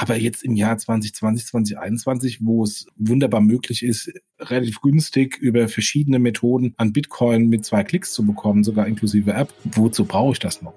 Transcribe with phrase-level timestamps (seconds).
[0.00, 6.20] Aber jetzt im Jahr 2020, 2021, wo es wunderbar möglich ist, relativ günstig über verschiedene
[6.20, 10.62] Methoden an Bitcoin mit zwei Klicks zu bekommen, sogar inklusive App, wozu brauche ich das
[10.62, 10.72] noch?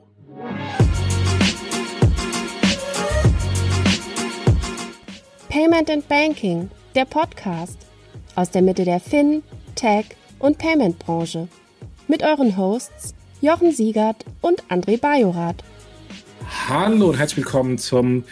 [5.49, 7.77] Payment and Banking, der Podcast
[8.33, 9.43] aus der Mitte der Fin,
[9.75, 10.05] Tech
[10.39, 11.47] und Payment Branche.
[12.07, 15.63] Mit euren Hosts Jochen Siegert und André Bajorath.
[16.67, 18.23] Hallo und herzlich willkommen zum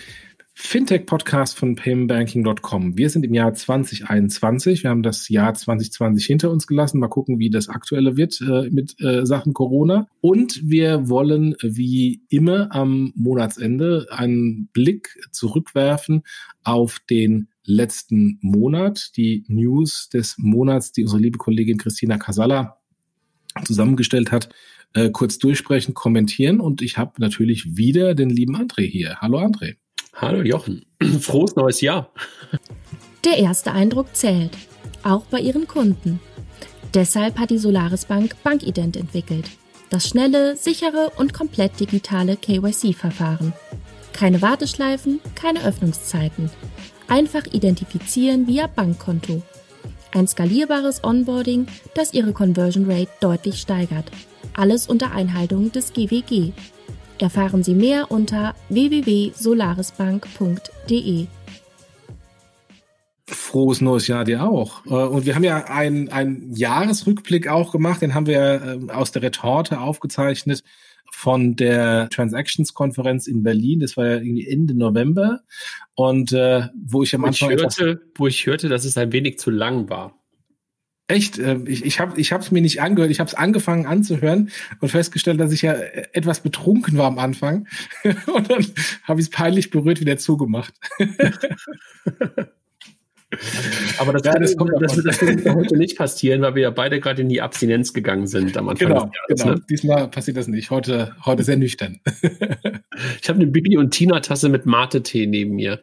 [0.62, 2.98] Fintech-Podcast von paymentbanking.com.
[2.98, 4.84] Wir sind im Jahr 2021.
[4.84, 7.00] Wir haben das Jahr 2020 hinter uns gelassen.
[7.00, 10.08] Mal gucken, wie das aktuelle wird äh, mit äh, Sachen Corona.
[10.22, 16.24] Und wir wollen wie immer am Monatsende einen Blick zurückwerfen
[16.64, 22.78] auf den letzten Monat, die News des Monats, die unsere liebe Kollegin Christina Casalla
[23.64, 24.50] zusammengestellt hat,
[24.94, 26.60] äh, kurz durchsprechen, kommentieren.
[26.60, 29.16] Und ich habe natürlich wieder den lieben André hier.
[29.22, 29.78] Hallo André.
[30.22, 30.86] Hallo Jochen.
[31.22, 32.12] Frohes neues Jahr.
[33.24, 34.52] Der erste Eindruck zählt,
[35.02, 36.20] auch bei ihren Kunden.
[36.94, 39.46] Deshalb hat die Solaris Bank Bankident entwickelt.
[39.90, 43.54] Das schnelle, sichere und komplett digitale KYC-Verfahren.
[44.12, 46.50] Keine Warteschleifen, keine Öffnungszeiten.
[47.08, 49.42] Einfach identifizieren via Bankkonto.
[50.12, 54.12] Ein skalierbares Onboarding, das Ihre Conversion Rate deutlich steigert.
[54.54, 56.52] Alles unter Einhaltung des GWG.
[57.20, 61.28] Erfahren Sie mehr unter www.solarisbank.de.
[63.28, 64.86] Frohes neues Jahr dir auch.
[64.86, 69.12] Äh, und wir haben ja einen, einen Jahresrückblick auch gemacht, den haben wir ähm, aus
[69.12, 70.64] der Retorte aufgezeichnet
[71.12, 73.82] von der Transactions-Konferenz in Berlin.
[73.82, 75.42] Das war ja irgendwie Ende November.
[75.96, 77.52] Und äh, wo ich am Anfang.
[77.52, 80.19] Ich hörte, wo ich hörte, dass es ein wenig zu lang war.
[81.10, 84.52] Echt, äh, ich, ich habe ich es mir nicht angehört, ich habe es angefangen anzuhören
[84.80, 87.68] und festgestellt, dass ich ja äh, etwas betrunken war am Anfang.
[88.04, 88.64] und dann
[89.06, 90.76] habe ich es peinlich berührt wieder zugemacht.
[93.98, 96.70] Aber das, ja, das, kommt, das, das, das wird heute nicht passieren, weil wir ja
[96.70, 98.90] beide gerade in die Abstinenz gegangen sind am Anfang.
[98.90, 99.56] Genau, Jahres, genau.
[99.56, 99.62] Ne?
[99.68, 100.70] Diesmal passiert das nicht.
[100.70, 102.02] Heute, heute sehr nüchtern.
[103.22, 105.82] ich habe eine Bibi und Tina Tasse mit Mate-Tee neben mir.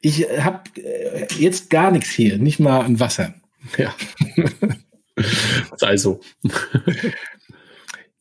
[0.00, 3.34] Ich habe äh, jetzt gar nichts hier, nicht mal ein Wasser.
[3.78, 3.94] Ja.
[5.76, 6.20] Sei so.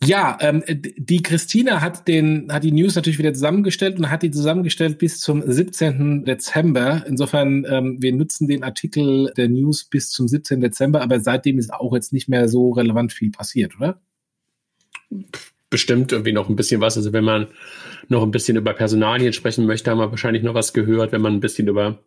[0.03, 4.31] Ja, ähm, die Christina hat den, hat die News natürlich wieder zusammengestellt und hat die
[4.31, 6.25] zusammengestellt bis zum 17.
[6.25, 7.03] Dezember.
[7.07, 10.59] Insofern, ähm, wir nutzen den Artikel der News bis zum 17.
[10.59, 14.01] Dezember, aber seitdem ist auch jetzt nicht mehr so relevant viel passiert, oder?
[15.69, 16.97] Bestimmt irgendwie noch ein bisschen was.
[16.97, 17.47] Also wenn man
[18.09, 21.11] noch ein bisschen über Personalien sprechen möchte, haben wir wahrscheinlich noch was gehört.
[21.11, 21.99] Wenn man ein bisschen über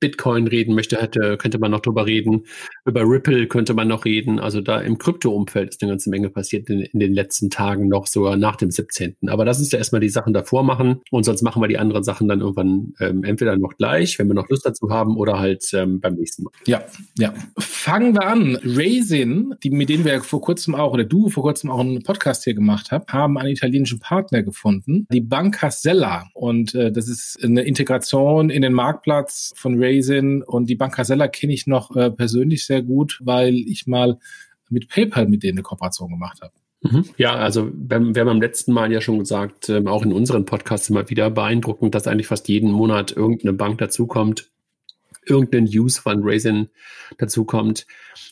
[0.00, 2.44] Bitcoin reden möchte, hätte, könnte man noch drüber reden.
[2.84, 4.40] Über Ripple könnte man noch reden.
[4.40, 8.06] Also da im Krypto-Umfeld ist eine ganze Menge passiert in, in, den letzten Tagen noch,
[8.06, 9.16] sogar nach dem 17.
[9.28, 12.02] Aber das ist ja erstmal die Sachen davor machen und sonst machen wir die anderen
[12.02, 15.64] Sachen dann irgendwann ähm, entweder noch gleich, wenn wir noch Lust dazu haben, oder halt
[15.72, 16.52] ähm, beim nächsten Mal.
[16.66, 16.82] Ja,
[17.18, 17.32] ja.
[17.58, 18.58] Fangen wir an.
[18.64, 22.44] Raisin, die, mit denen wir vor kurzem auch, oder du vor kurzem auch einen Podcast
[22.44, 26.28] hier gemacht hast, haben einen italienischen Partner gefunden, die Banca Sella.
[26.34, 30.94] Und äh, das ist eine Integration in den Marktplatz von Raisin Raisin und die Bank
[30.94, 34.18] Casella kenne ich noch äh, persönlich sehr gut, weil ich mal
[34.70, 36.52] mit PayPal mit denen eine Kooperation gemacht habe.
[36.82, 37.04] Mhm.
[37.16, 40.44] Ja, also wir, wir haben beim letzten Mal ja schon gesagt, ähm, auch in unseren
[40.44, 44.50] Podcasts immer wieder beeindruckend, dass eigentlich fast jeden Monat irgendeine Bank dazukommt,
[45.24, 46.70] irgendein Use von Raisin
[47.18, 47.86] dazukommt.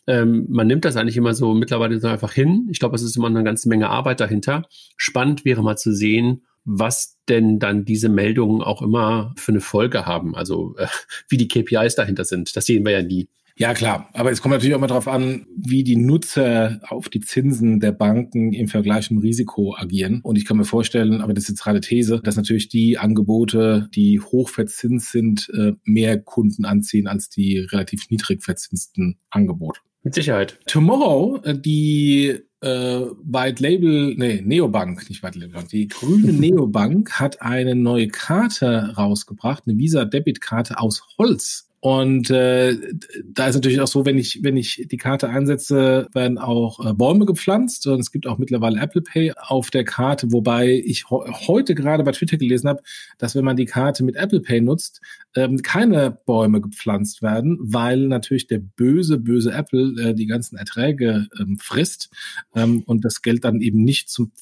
[0.07, 2.67] Ähm, man nimmt das eigentlich immer so mittlerweile so einfach hin.
[2.71, 4.67] Ich glaube, es ist immer eine ganze Menge Arbeit dahinter.
[4.97, 6.43] Spannend wäre mal zu sehen,
[6.73, 10.37] was denn dann diese Meldungen auch immer für eine Folge haben.
[10.37, 10.87] Also äh,
[11.29, 12.55] wie die KPIs dahinter sind.
[12.57, 13.29] Das sehen wir ja nie.
[13.57, 14.09] Ja, klar.
[14.15, 17.93] Aber es kommt natürlich auch mal darauf an, wie die Nutzer auf die Zinsen der
[17.93, 20.21] Banken im Vergleich zum Risiko agieren.
[20.23, 23.91] Und ich kann mir vorstellen, aber das ist jetzt gerade These, dass natürlich die Angebote,
[23.95, 29.81] die hoch verzinst sind, äh, mehr Kunden anziehen als die relativ niedrig verzinsten Angebote.
[30.03, 30.59] Mit Sicherheit.
[30.67, 37.41] Tomorrow, äh, die äh, White Label, nee, Neobank, nicht White Label, die grüne Neobank hat
[37.41, 41.70] eine neue Karte rausgebracht, eine Visa-Debit-Karte aus Holz.
[41.81, 42.77] Und äh,
[43.25, 46.93] da ist natürlich auch so, wenn ich, wenn ich die Karte einsetze, werden auch äh,
[46.93, 51.75] Bäume gepflanzt und es gibt auch mittlerweile Apple Pay auf der Karte, wobei ich heute
[51.75, 52.83] gerade bei Twitter gelesen habe,
[53.17, 55.01] dass wenn man die Karte mit Apple Pay nutzt,
[55.35, 61.29] ähm, keine Bäume gepflanzt werden, weil natürlich der böse, böse Apple äh, die ganzen Erträge
[61.39, 62.11] ähm, frisst
[62.55, 64.33] ähm, und das Geld dann eben nicht zum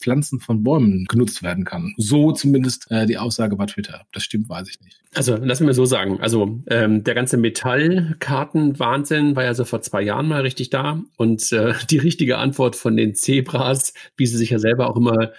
[0.00, 1.94] Pflanzen von Bäumen genutzt werden kann.
[1.96, 4.06] So zumindest äh, die Aussage bei Twitter.
[4.12, 5.00] Das stimmt, weiß ich nicht.
[5.14, 6.20] Also lassen wir so sagen.
[6.20, 11.00] Also äh, ähm, der ganze Metallkarten-Wahnsinn war ja so vor zwei Jahren mal richtig da.
[11.16, 15.30] Und äh, die richtige Antwort von den Zebras, wie sie sich ja selber auch immer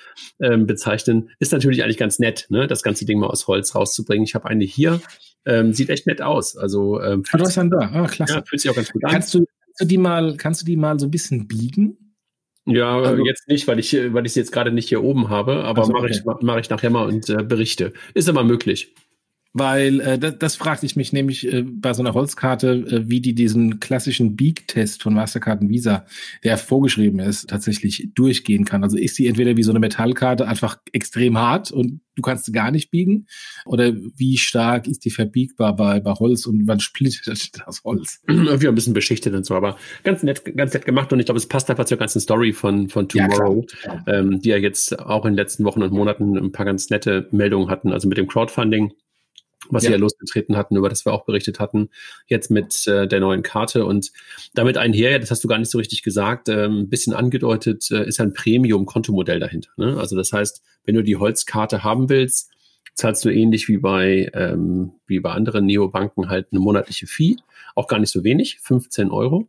[0.41, 2.67] ähm, bezeichnen, ist natürlich eigentlich ganz nett, ne?
[2.67, 4.23] das ganze Ding mal aus Holz rauszubringen.
[4.23, 5.01] Ich habe eine hier,
[5.45, 6.55] ähm, sieht echt nett aus.
[6.57, 8.35] Also ähm, ah, du hast einen da, ah, klasse.
[8.35, 9.11] Ja, fühlt sich auch ganz gut an.
[9.11, 11.97] Kannst du, kannst du die mal, kannst du die mal so ein bisschen biegen?
[12.65, 15.63] Ja, also, jetzt nicht, weil ich, weil ich sie jetzt gerade nicht hier oben habe,
[15.63, 16.13] aber also, mache okay.
[16.13, 17.93] ich, mach ich nachher mal und äh, berichte.
[18.13, 18.93] Ist aber möglich.
[19.53, 23.19] Weil äh, das, das fragte ich mich nämlich äh, bei so einer Holzkarte, äh, wie
[23.19, 26.05] die diesen klassischen Beak-Test von Mastercard und Visa,
[26.43, 28.83] der vorgeschrieben ist, tatsächlich durchgehen kann.
[28.83, 32.51] Also ist sie entweder wie so eine Metallkarte einfach extrem hart und du kannst sie
[32.51, 33.25] gar nicht biegen,
[33.65, 38.21] oder wie stark ist die verbiegbar bei, bei Holz und wann splittert das Holz?
[38.27, 41.39] Irgendwie ein bisschen beschichtet und so, aber ganz nett, ganz nett gemacht und ich glaube,
[41.39, 45.25] es passt einfach zur ganzen Story von, von Tomorrow, ja, ähm, die ja jetzt auch
[45.25, 48.27] in den letzten Wochen und Monaten ein paar ganz nette Meldungen hatten, also mit dem
[48.27, 48.91] Crowdfunding
[49.69, 49.89] was ja.
[49.89, 51.89] sie ja losgetreten hatten, über das wir auch berichtet hatten,
[52.27, 53.85] jetzt mit äh, der neuen Karte.
[53.85, 54.11] Und
[54.53, 58.07] damit einher, das hast du gar nicht so richtig gesagt, äh, ein bisschen angedeutet, äh,
[58.07, 59.71] ist ein Premium-Kontomodell dahinter.
[59.77, 59.97] Ne?
[59.97, 62.51] Also das heißt, wenn du die Holzkarte haben willst,
[62.93, 67.37] zahlst du ähnlich wie bei, ähm, wie bei anderen Neobanken halt eine monatliche Fee,
[67.75, 69.47] auch gar nicht so wenig, 15 Euro.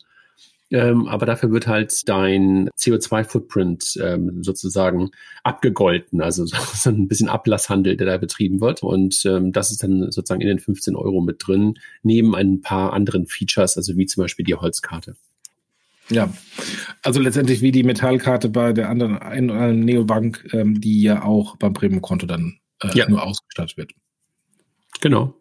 [0.70, 5.10] Ähm, aber dafür wird halt dein CO2-Footprint ähm, sozusagen
[5.42, 8.82] abgegolten, also so, so, ein bisschen Ablasshandel, der da betrieben wird.
[8.82, 12.92] Und ähm, das ist dann sozusagen in den 15 Euro mit drin, neben ein paar
[12.92, 15.16] anderen Features, also wie zum Beispiel die Holzkarte.
[16.08, 16.32] Ja,
[17.02, 21.72] also letztendlich wie die Metallkarte bei der anderen einen Neobank, ähm, die ja auch beim
[21.72, 23.08] Premium-Konto dann äh, ja.
[23.08, 23.92] nur ausgestattet wird.
[25.00, 25.34] Genau.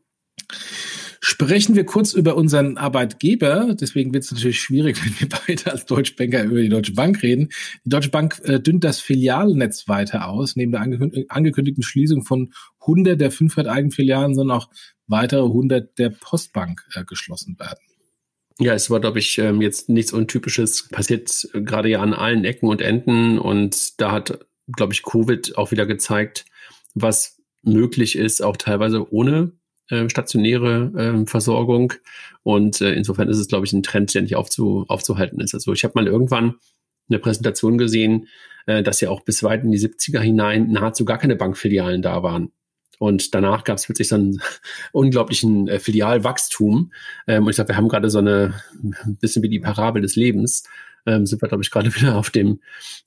[1.22, 3.76] Sprechen wir kurz über unseren Arbeitgeber.
[3.80, 7.50] Deswegen wird es natürlich schwierig, wenn wir beide als Deutschbanker über die Deutsche Bank reden.
[7.86, 10.56] Die Deutsche Bank äh, dünnt das Filialnetz weiter aus.
[10.56, 14.70] Neben der angekündigten Schließung von 100 der 500 Eigenfilialen sollen auch
[15.08, 17.80] weitere 100 der Postbank äh, geschlossen werden.
[18.60, 20.90] Ja, es war, glaube ich, ähm, jetzt nichts Untypisches.
[20.90, 23.40] Passiert gerade ja an allen Ecken und Enden.
[23.40, 24.46] Und da hat,
[24.76, 26.46] glaube ich, Covid auch wieder gezeigt,
[26.94, 29.54] was möglich ist, auch teilweise ohne
[29.90, 31.94] äh, stationäre äh, Versorgung.
[32.44, 35.54] Und äh, insofern ist es, glaube ich, ein Trend, der nicht aufzu, aufzuhalten ist.
[35.54, 36.56] Also ich habe mal irgendwann
[37.10, 38.28] eine Präsentation gesehen,
[38.66, 42.24] äh, dass ja auch bis weit in die 70er hinein nahezu gar keine Bankfilialen da
[42.24, 42.52] waren.
[43.00, 44.42] Und danach gab es plötzlich so einen
[44.92, 46.92] unglaublichen äh, Filialwachstum.
[47.28, 50.16] Ähm, und ich glaube, wir haben gerade so eine ein bisschen wie die Parabel des
[50.16, 50.64] Lebens.
[51.06, 52.60] Ähm, sind wir, glaube ich, gerade wieder auf dem,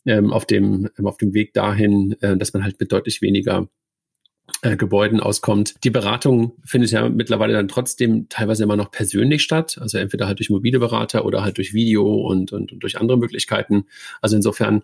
[0.06, 3.68] ähm, auf dem, ähm, auf dem Weg dahin, äh, dass man halt mit deutlich weniger
[4.62, 5.74] äh, Gebäuden auskommt.
[5.84, 10.38] Die Beratung findet ja mittlerweile dann trotzdem teilweise immer noch persönlich statt, also entweder halt
[10.38, 13.86] durch mobile Berater oder halt durch Video und, und, und durch andere Möglichkeiten.
[14.20, 14.82] Also insofern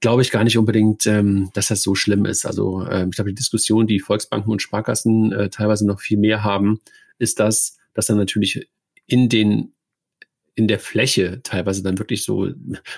[0.00, 2.44] glaube ich gar nicht unbedingt, ähm, dass das so schlimm ist.
[2.44, 6.44] Also ähm, ich glaube, die Diskussion, die Volksbanken und Sparkassen äh, teilweise noch viel mehr
[6.44, 6.80] haben,
[7.18, 8.68] ist das, dass dann natürlich
[9.06, 9.70] in den
[10.56, 12.42] in der Fläche teilweise dann wirklich so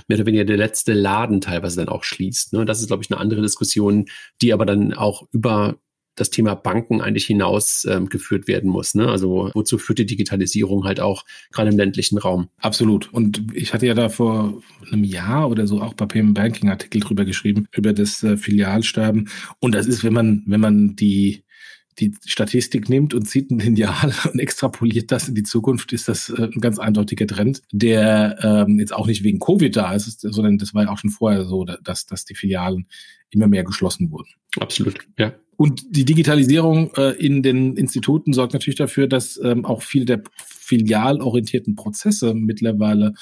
[0.09, 2.53] mehr oder weniger der letzte Laden teilweise dann auch schließt.
[2.53, 2.67] Ne?
[2.67, 4.07] Das ist, glaube ich, eine andere Diskussion,
[4.43, 5.79] die aber dann auch über
[6.17, 8.95] das Thema Banken eigentlich hinaus ähm, werden muss.
[8.95, 9.09] Ne?
[9.09, 12.49] Also wozu führt die Digitalisierung halt auch gerade im ländlichen Raum?
[12.59, 13.13] Absolut.
[13.13, 17.01] Und ich hatte ja da vor einem Jahr oder so auch bei Payment Banking Artikel
[17.01, 19.29] drüber geschrieben, über das äh, Filialsterben.
[19.61, 21.45] Und das ist, wenn man, wenn man die
[21.99, 26.29] die Statistik nimmt und zieht ein Lineal und extrapoliert das in die Zukunft, ist das
[26.31, 30.59] äh, ein ganz eindeutiger Trend, der ähm, jetzt auch nicht wegen Covid da ist, sondern
[30.59, 32.87] das war ja auch schon vorher so, dass, dass die Filialen
[33.31, 34.29] immer mehr geschlossen wurden.
[34.59, 35.35] Absolut, ja.
[35.57, 40.23] Und die Digitalisierung äh, in den Instituten sorgt natürlich dafür, dass ähm, auch viele der
[40.37, 43.15] filialorientierten Prozesse mittlerweile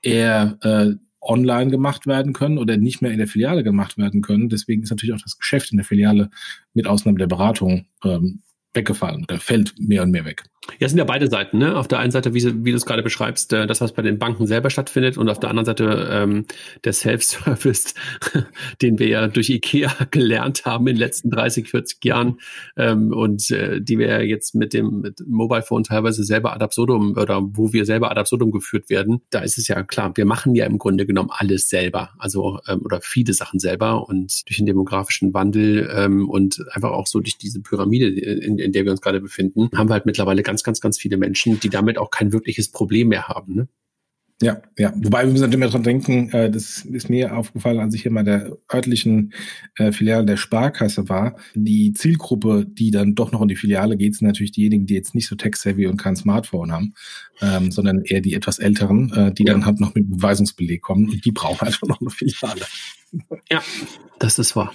[0.00, 4.48] eher äh, online gemacht werden können oder nicht mehr in der Filiale gemacht werden können.
[4.48, 6.30] Deswegen ist natürlich auch das Geschäft in der Filiale
[6.72, 10.44] mit Ausnahme der Beratung ähm, weggefallen oder fällt mehr und mehr weg.
[10.78, 11.58] Ja, es sind ja beide Seiten.
[11.58, 11.76] Ne?
[11.76, 14.18] Auf der einen Seite, wie, wie du es gerade beschreibst, äh, das, was bei den
[14.18, 16.46] Banken selber stattfindet und auf der anderen Seite ähm,
[16.84, 17.94] der Self-Service,
[18.82, 22.38] den wir ja durch IKEA gelernt haben in den letzten 30, 40 Jahren
[22.76, 26.62] ähm, und äh, die wir ja jetzt mit dem mit Mobile Phone teilweise selber ad
[26.62, 29.22] absurdum oder wo wir selber ad absurdum geführt werden.
[29.30, 32.82] Da ist es ja klar, wir machen ja im Grunde genommen alles selber, also ähm,
[32.84, 37.38] oder viele Sachen selber und durch den demografischen Wandel ähm, und einfach auch so durch
[37.38, 40.80] diese Pyramide, in, in der wir uns gerade befinden, haben wir halt mittlerweile ganz, ganz,
[40.80, 43.54] ganz viele Menschen, die damit auch kein wirkliches Problem mehr haben.
[43.54, 43.68] Ne?
[44.42, 44.92] Ja, ja.
[44.96, 48.10] Wobei wir müssen natürlich mal dran denken, äh, das ist mir aufgefallen, als ich hier
[48.10, 49.34] mal der örtlichen
[49.76, 51.36] äh, Filiale der Sparkasse war.
[51.54, 55.14] Die Zielgruppe, die dann doch noch in die Filiale geht, sind natürlich diejenigen, die jetzt
[55.14, 56.94] nicht so tech-savvy und kein Smartphone haben,
[57.42, 59.52] ähm, sondern eher die etwas älteren, äh, die ja.
[59.52, 62.62] dann halt noch mit Beweisungsbeleg kommen und die brauchen einfach noch eine Filiale.
[63.50, 63.62] Ja,
[64.18, 64.72] das ist wahr.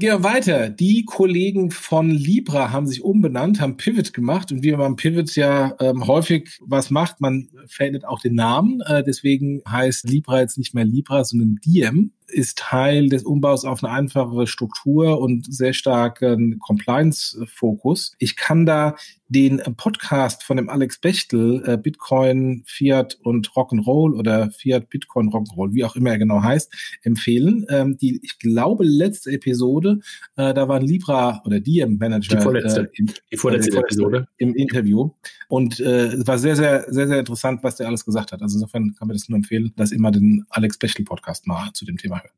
[0.00, 0.68] Gehen wir weiter.
[0.68, 5.74] Die Kollegen von Libra haben sich umbenannt, haben Pivot gemacht und wie man Pivot ja
[5.80, 8.80] ähm, häufig was macht, man verändert auch den Namen.
[8.82, 13.82] Äh, deswegen heißt Libra jetzt nicht mehr Libra, sondern Diem ist Teil des Umbaus auf
[13.82, 18.14] eine einfachere Struktur und sehr starken Compliance-Fokus.
[18.18, 18.96] Ich kann da
[19.28, 25.74] den Podcast von dem Alex Bechtel, äh, Bitcoin, Fiat und Rock'n'Roll oder Fiat, Bitcoin, Rock'n'Roll,
[25.74, 27.66] wie auch immer er genau heißt, empfehlen.
[27.68, 29.87] Ähm, die, ich glaube, letzte Episode,
[30.36, 32.36] äh, da war ein Libra oder DM-Manager.
[32.36, 34.28] Die vorletzte, äh, im, die vorletzte, äh, Episode.
[34.38, 35.10] Im Interview.
[35.48, 38.42] Und äh, es war sehr, sehr, sehr, sehr interessant, was der alles gesagt hat.
[38.42, 41.84] Also insofern kann man das nur empfehlen, dass immer den Alex Bechtel Podcast mal zu
[41.84, 42.32] dem Thema hört.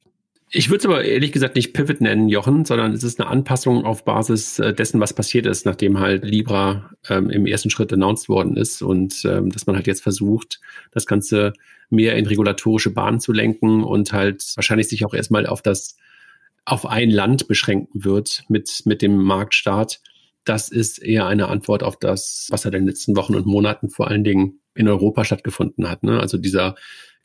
[0.53, 3.85] Ich würde es aber ehrlich gesagt nicht Pivot nennen, Jochen, sondern es ist eine Anpassung
[3.85, 8.29] auf Basis äh, dessen, was passiert ist, nachdem halt Libra ähm, im ersten Schritt announced
[8.29, 11.53] worden ist und ähm, dass man halt jetzt versucht, das Ganze
[11.89, 15.97] mehr in regulatorische Bahnen zu lenken und halt wahrscheinlich sich auch erstmal auf das,
[16.65, 20.01] auf ein Land beschränken wird mit, mit dem Marktstart.
[20.45, 24.09] Das ist eher eine Antwort auf das, was in den letzten Wochen und Monaten vor
[24.09, 26.03] allen Dingen in Europa stattgefunden hat.
[26.03, 26.21] Ne?
[26.21, 26.77] Also dieser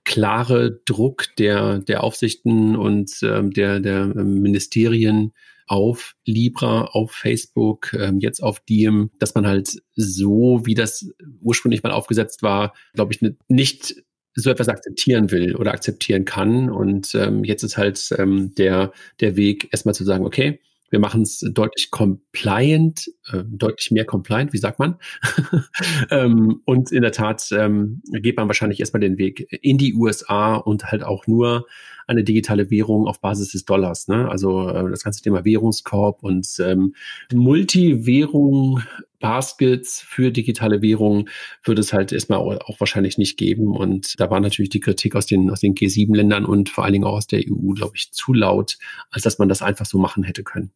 [0.04, 5.34] klare Druck der, der Aufsichten und ähm, der, der ähm, Ministerien
[5.68, 11.10] auf Libra, auf Facebook, ähm, jetzt auf Diem, dass man halt so, wie das
[11.42, 13.96] ursprünglich mal aufgesetzt war, glaube ich, nicht
[14.36, 16.70] so etwas akzeptieren will oder akzeptieren kann.
[16.70, 21.24] Und ähm, jetzt ist halt ähm, der, der Weg, erstmal zu sagen, okay, wir machen
[21.24, 24.98] es deutlich compliant, äh, deutlich mehr compliant, wie sagt man?
[26.12, 30.56] ähm, und in der Tat ähm, geht man wahrscheinlich erstmal den Weg in die USA
[30.56, 31.65] und halt auch nur
[32.08, 34.08] eine digitale Währung auf Basis des Dollars.
[34.08, 34.30] Ne?
[34.30, 36.96] Also äh, das ganze Thema Währungskorb und ähm,
[37.34, 38.82] Multiwährung
[39.20, 41.30] Baskets für digitale Währungen
[41.64, 43.76] wird es halt erstmal auch wahrscheinlich nicht geben.
[43.76, 47.06] Und da war natürlich die Kritik aus den, aus den G7-Ländern und vor allen Dingen
[47.06, 48.78] auch aus der EU, glaube ich, zu laut,
[49.10, 50.72] als dass man das einfach so machen hätte können.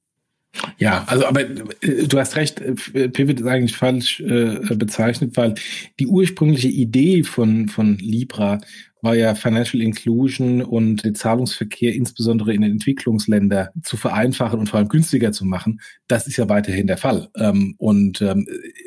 [0.77, 5.55] Ja, also aber äh, du hast recht, äh, Pivot ist eigentlich falsch äh, bezeichnet, weil
[5.99, 8.59] die ursprüngliche Idee von, von Libra
[9.01, 14.79] war ja Financial Inclusion und den Zahlungsverkehr insbesondere in den Entwicklungsländern zu vereinfachen und vor
[14.79, 15.79] allem günstiger zu machen.
[16.07, 17.29] Das ist ja weiterhin der Fall.
[17.35, 18.45] Ähm, und ähm,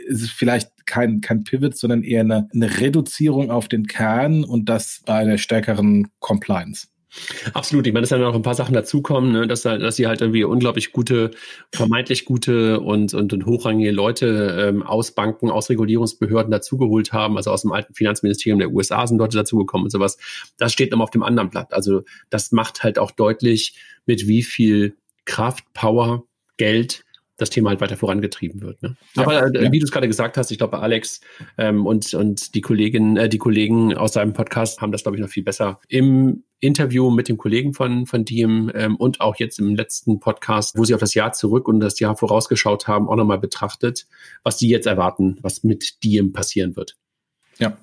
[0.09, 4.69] es ist vielleicht kein, kein Pivot, sondern eher eine, eine Reduzierung auf den Kern und
[4.69, 6.89] das bei einer stärkeren Compliance.
[7.53, 7.87] Absolut.
[7.87, 9.47] Ich meine, dass dann noch ein paar Sachen dazukommen, ne?
[9.47, 11.31] dass, dass sie halt irgendwie unglaublich gute,
[11.73, 17.37] vermeintlich gute und, und, und hochrangige Leute ähm, aus Banken, aus Regulierungsbehörden dazugeholt haben.
[17.37, 20.17] Also aus dem alten Finanzministerium der USA sind Leute dazugekommen und sowas.
[20.59, 21.73] Das steht nochmal auf dem anderen Blatt.
[21.73, 26.25] Also das macht halt auch deutlich, mit wie viel Kraft, Power,
[26.57, 27.05] Geld
[27.37, 28.83] das Thema halt weiter vorangetrieben wird.
[28.83, 28.97] Ne?
[29.15, 29.73] Ja, Aber äh, ja.
[29.73, 31.21] wie du es gerade gesagt hast, ich glaube, Alex
[31.59, 35.23] ähm, und, und die Kollegin, äh, die Kollegen aus seinem Podcast haben das, glaube ich,
[35.23, 39.59] noch viel besser im Interview mit dem Kollegen von, von Diem ähm, und auch jetzt
[39.59, 43.17] im letzten Podcast, wo sie auf das Jahr zurück und das Jahr vorausgeschaut haben, auch
[43.17, 44.07] nochmal betrachtet,
[44.45, 46.97] was sie jetzt erwarten, was mit Diem passieren wird.
[47.59, 47.77] Ja,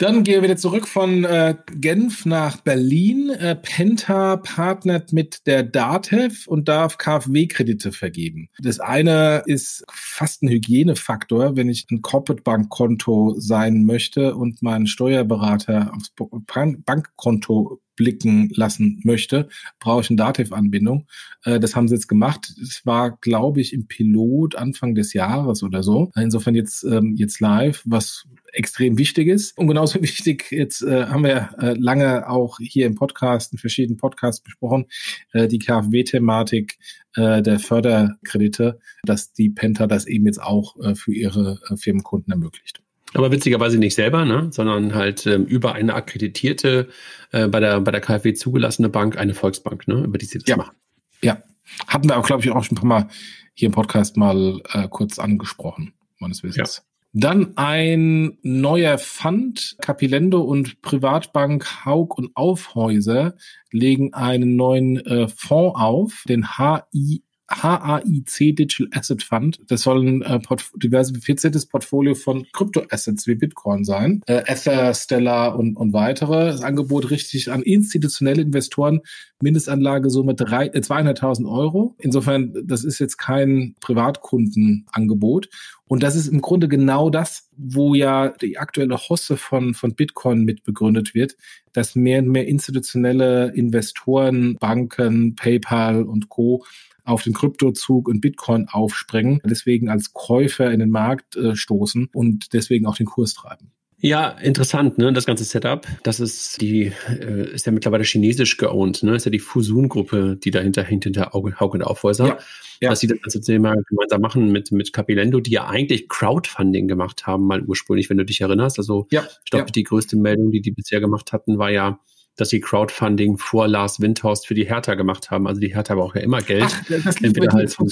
[0.00, 3.28] dann gehen wir wieder zurück von äh, Genf nach Berlin.
[3.28, 8.48] Äh, Penta partnert mit der DATEV und darf KfW-Kredite vergeben.
[8.58, 15.92] Das eine ist fast ein Hygienefaktor, wenn ich ein Corporate-Bankkonto sein möchte und meinen Steuerberater
[15.94, 21.06] aufs Bankkonto blicken lassen möchte, brauche ich eine Dativ-Anbindung.
[21.44, 22.50] Äh, das haben sie jetzt gemacht.
[22.62, 26.10] Es war, glaube ich, im Pilot Anfang des Jahres oder so.
[26.16, 29.58] Insofern jetzt, ähm, jetzt live, was extrem wichtig ist.
[29.58, 33.98] Und genauso wichtig, jetzt äh, haben wir äh, lange auch hier im Podcast, in verschiedenen
[33.98, 34.86] Podcasts besprochen,
[35.34, 36.78] äh, die KfW-Thematik
[37.16, 42.32] äh, der Förderkredite, dass die Penta das eben jetzt auch äh, für ihre äh, Firmenkunden
[42.32, 42.80] ermöglicht.
[43.14, 44.48] Aber witzigerweise nicht selber, ne?
[44.52, 46.88] sondern halt ähm, über eine akkreditierte,
[47.32, 50.04] äh, bei, der, bei der KfW zugelassene Bank, eine Volksbank, ne?
[50.04, 50.56] über die sie das ja.
[50.56, 50.76] machen.
[51.22, 51.42] Ja,
[51.86, 53.08] hatten wir auch, glaube ich, auch schon ein paar Mal
[53.54, 56.76] hier im Podcast mal äh, kurz angesprochen, meines Wissens.
[56.76, 56.82] Ja.
[57.12, 59.76] Dann ein neuer Fund.
[59.80, 63.34] Capilendo und Privatbank Haug und Aufhäuser
[63.72, 69.60] legen einen neuen äh, Fonds auf, den HI HAIC Digital Asset Fund.
[69.68, 70.38] Das soll ein äh,
[70.76, 74.22] diversifiziertes Portfolio von Kryptoassets wie Bitcoin sein.
[74.26, 76.52] Äh, Ether, Stellar und, und weitere.
[76.52, 79.00] Das Angebot richtet sich an institutionelle Investoren.
[79.42, 81.96] Mindestanlagesumme drei, äh, 200.000 Euro.
[81.98, 85.48] Insofern, das ist jetzt kein Privatkundenangebot.
[85.86, 90.44] Und das ist im Grunde genau das, wo ja die aktuelle Hosse von, von Bitcoin
[90.44, 91.36] mit begründet wird,
[91.72, 96.64] dass mehr und mehr institutionelle Investoren, Banken, PayPal und Co
[97.10, 102.52] auf den Kryptozug und Bitcoin aufspringen, deswegen als Käufer in den Markt äh, stoßen und
[102.52, 103.72] deswegen auch den Kurs treiben.
[104.02, 105.12] Ja, interessant, ne?
[105.12, 105.86] Das ganze Setup.
[106.04, 109.14] Das ist die, äh, ist ja mittlerweile chinesisch geowned, ne?
[109.14, 112.26] Ist ja die Fusun-Gruppe, die dahinter hinter Hauke und Aufhäuser.
[112.26, 112.38] Ja,
[112.80, 112.90] ja.
[112.90, 117.26] Dass sie das ganze Thema gemeinsam machen mit, mit Capilendo, die ja eigentlich Crowdfunding gemacht
[117.26, 118.78] haben, mal ursprünglich, wenn du dich erinnerst.
[118.78, 119.72] Also, ja, ich glaube, ja.
[119.72, 122.00] die größte Meldung, die die bisher gemacht hatten, war ja,
[122.40, 125.46] dass sie Crowdfunding vor Lars Windhorst für die Hertha gemacht haben.
[125.46, 126.64] Also die Hertha braucht ja immer Geld.
[126.66, 127.88] Ach, das entweder halt vom,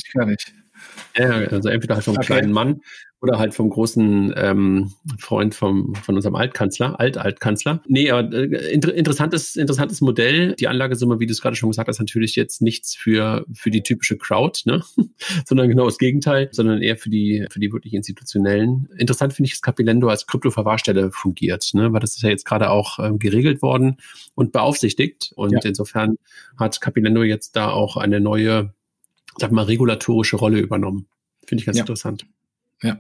[1.16, 2.26] ja, also entweder halt vom okay.
[2.26, 2.80] kleinen Mann
[3.20, 7.82] oder halt vom großen ähm, Freund vom, von unserem Altkanzler, Alt-Altkanzler.
[7.88, 10.54] Nee, aber äh, inter interessantes, interessantes Modell.
[10.54, 13.82] Die Anlagesumme, wie du es gerade schon gesagt hast, natürlich jetzt nichts für, für die
[13.82, 14.82] typische Crowd, ne?
[15.46, 18.88] sondern genau das Gegenteil, sondern eher für die, für die wirklich institutionellen.
[18.96, 21.92] Interessant finde ich, dass Capilendo als Kryptoverwahrstelle fungiert, ne?
[21.92, 23.96] weil das ist ja jetzt gerade auch ähm, geregelt worden
[24.36, 25.32] und beaufsichtigt.
[25.34, 25.60] Und ja.
[25.64, 26.16] insofern
[26.56, 28.74] hat Capilendo jetzt da auch eine neue,
[29.38, 31.08] sag mal, regulatorische Rolle übernommen.
[31.46, 31.82] Finde ich ganz ja.
[31.82, 32.26] interessant.
[32.82, 32.98] Ja.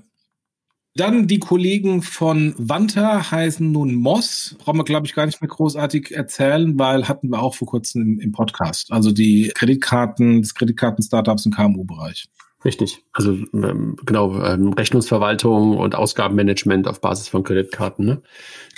[0.94, 4.56] Dann die Kollegen von Wanta heißen nun Moss.
[4.58, 8.02] Brauchen wir, glaube ich, gar nicht mehr großartig erzählen, weil hatten wir auch vor kurzem
[8.02, 8.90] im, im Podcast.
[8.90, 12.28] Also die Kreditkarten, das Kreditkarten-Startups im KMU-Bereich.
[12.64, 13.04] Richtig.
[13.12, 18.04] Also ähm, genau, ähm, Rechnungsverwaltung und Ausgabenmanagement auf Basis von Kreditkarten.
[18.04, 18.22] Ne?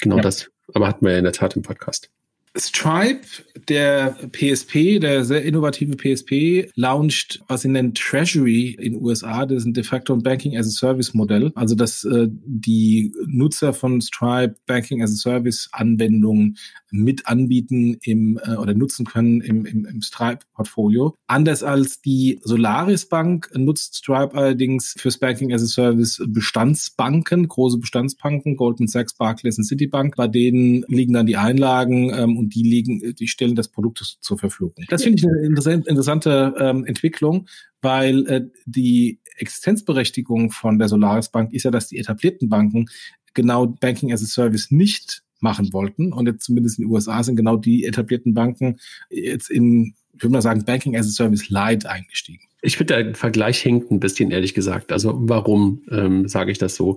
[0.02, 0.22] Genau ja.
[0.22, 0.50] das.
[0.74, 2.10] Aber hatten wir ja in der Tat im Podcast.
[2.58, 3.26] Stripe,
[3.68, 9.46] der PSP, der sehr innovative PSP, launcht, was sie nennen Treasury in USA.
[9.46, 11.52] Das ist ein de facto Banking as a Service Modell.
[11.54, 16.56] Also, dass äh, die Nutzer von Stripe Banking as a Service Anwendungen
[16.90, 21.14] mit anbieten im äh, oder nutzen können im, im, im Stripe-Portfolio.
[21.28, 27.78] Anders als die Solaris Bank nutzt Stripe allerdings fürs Banking as a Service Bestandsbanken, große
[27.78, 30.16] Bestandsbanken, Goldman Sachs, Barclays und Citibank.
[30.16, 34.38] Bei denen liegen dann die Einlagen ähm, und die legen, die stellen das Produkt zur
[34.38, 34.74] Verfügung.
[34.88, 37.46] Das finde ich eine interessante, interessante ähm, Entwicklung,
[37.80, 42.86] weil äh, die Existenzberechtigung von der Solaris Bank ist ja, dass die etablierten Banken
[43.34, 46.12] genau Banking as a Service nicht machen wollten.
[46.12, 48.78] Und jetzt zumindest in den USA sind genau die etablierten Banken
[49.08, 52.42] jetzt in, ich würde mal sagen, Banking as a Service Light eingestiegen.
[52.62, 54.92] Ich finde, der Vergleich hinkt ein bisschen, ehrlich gesagt.
[54.92, 56.96] Also warum ähm, sage ich das so?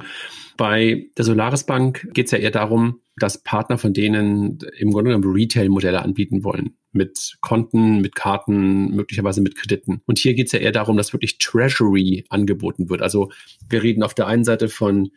[0.58, 5.12] Bei der Solaris Bank geht es ja eher darum, dass Partner von denen im Grunde
[5.12, 6.78] genommen Retail-Modelle anbieten wollen.
[6.92, 10.02] Mit Konten, mit Karten, möglicherweise mit Krediten.
[10.06, 13.02] Und hier geht es ja eher darum, dass wirklich Treasury angeboten wird.
[13.02, 13.32] Also
[13.70, 15.12] wir reden auf der einen Seite von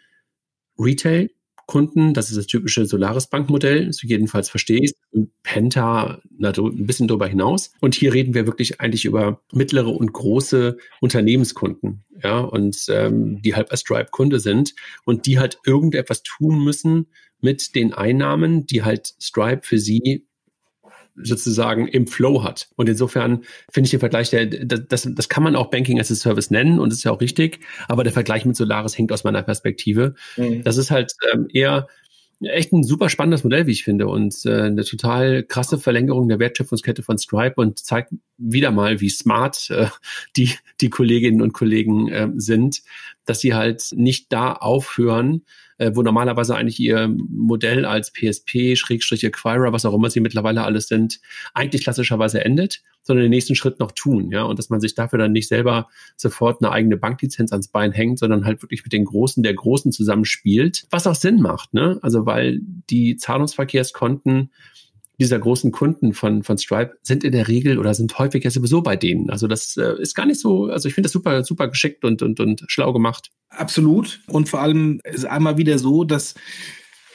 [0.79, 1.31] Retail,
[1.67, 2.15] Kunden.
[2.15, 7.27] Das ist das typische Solaris-Bank-Modell, so jedenfalls verstehe ich Und Penta na, ein bisschen darüber
[7.27, 7.73] hinaus.
[7.81, 13.55] Und hier reden wir wirklich eigentlich über mittlere und große Unternehmenskunden, ja, und ähm, die
[13.55, 17.09] halt als Stripe-Kunde sind und die halt irgendetwas tun müssen
[17.41, 20.27] mit den Einnahmen, die halt Stripe für sie
[21.17, 22.69] sozusagen im Flow hat.
[22.77, 26.15] Und insofern finde ich den Vergleich, der, das, das kann man auch Banking as a
[26.15, 29.43] Service nennen und ist ja auch richtig, aber der Vergleich mit Solaris hängt aus meiner
[29.43, 30.15] Perspektive.
[30.37, 30.63] Mhm.
[30.63, 31.89] Das ist halt ähm, eher
[32.41, 36.39] echt ein super spannendes Modell, wie ich finde, und äh, eine total krasse Verlängerung der
[36.39, 39.87] Wertschöpfungskette von Stripe und zeigt wieder mal, wie smart äh,
[40.37, 42.83] die, die Kolleginnen und Kollegen äh, sind,
[43.27, 45.43] dass sie halt nicht da aufhören,
[45.79, 50.63] äh, wo normalerweise eigentlich ihr Modell als PSP, Schrägstrich Acquirer, was auch immer sie mittlerweile
[50.63, 51.21] alles sind,
[51.55, 55.19] eigentlich klassischerweise endet, sondern den nächsten Schritt noch tun, ja, und dass man sich dafür
[55.19, 59.05] dann nicht selber sofort eine eigene Banklizenz ans Bein hängt, sondern halt wirklich mit den
[59.05, 62.61] Großen der Großen zusammenspielt, was auch Sinn macht, ne, also weil
[62.91, 64.51] die Zahlungsverkehrskonten
[65.19, 68.83] dieser großen Kunden von, von Stripe sind in der Regel oder sind häufig ja sowieso
[68.83, 69.31] bei denen.
[69.31, 72.23] Also das äh, ist gar nicht so, also ich finde das super, super geschickt und,
[72.23, 73.31] und, und schlau gemacht.
[73.49, 74.21] Absolut.
[74.27, 76.35] Und vor allem ist einmal wieder so, dass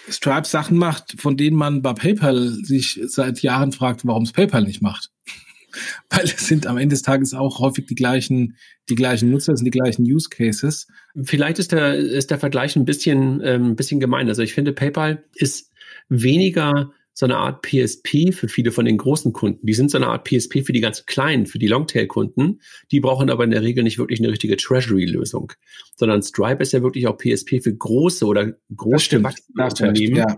[0.10, 4.64] Stripe Sachen macht, von denen man bei PayPal sich seit Jahren fragt, warum es PayPal
[4.64, 5.12] nicht macht.
[6.10, 8.58] Weil es sind am Ende des Tages auch häufig die gleichen,
[8.90, 10.88] die gleichen Nutzer, sind die gleichen Use Cases.
[11.24, 14.28] Vielleicht ist der, ist der Vergleich ein bisschen, ähm, ein bisschen gemein.
[14.28, 15.72] Also ich finde, PayPal ist
[16.10, 19.66] weniger so eine Art PSP für viele von den großen Kunden.
[19.66, 22.62] Die sind so eine Art PSP für die ganz kleinen, für die Longtail-Kunden.
[22.92, 25.54] Die brauchen aber in der Regel nicht wirklich eine richtige Treasury-Lösung,
[25.96, 29.22] sondern Stripe ist ja wirklich auch PSP für große oder große
[29.58, 30.16] Unternehmen.
[30.16, 30.38] Ja,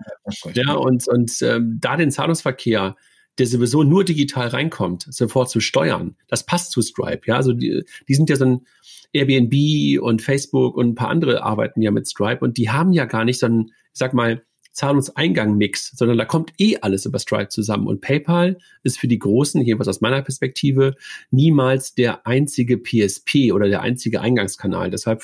[0.54, 2.96] ja, und, und ähm, da den Zahlungsverkehr
[3.40, 6.16] der sowieso nur digital reinkommt, sofort zu steuern.
[6.28, 7.22] Das passt zu Stripe.
[7.26, 8.68] Ja, also die, die sind ja so ein
[9.12, 13.06] Airbnb und Facebook und ein paar andere arbeiten ja mit Stripe und die haben ja
[13.06, 17.50] gar nicht so ein, ich sag mal, Zahlungseingang-Mix, sondern da kommt eh alles über Stripe
[17.50, 17.88] zusammen.
[17.88, 20.96] Und PayPal ist für die Großen, jedenfalls aus meiner Perspektive,
[21.32, 24.90] niemals der einzige PSP oder der einzige Eingangskanal.
[24.90, 25.24] Deshalb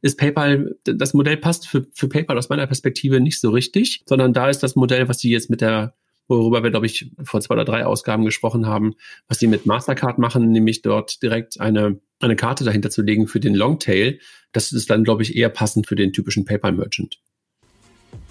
[0.00, 4.32] ist PayPal, das Modell passt für, für PayPal aus meiner Perspektive nicht so richtig, sondern
[4.32, 5.94] da ist das Modell, was sie jetzt mit der
[6.28, 8.94] worüber wir, glaube ich, vor zwei oder drei Ausgaben gesprochen haben,
[9.28, 13.40] was sie mit Mastercard machen, nämlich dort direkt eine, eine Karte dahinter zu legen für
[13.40, 14.18] den Longtail.
[14.52, 17.20] Das ist dann, glaube ich, eher passend für den typischen PayPal-Merchant.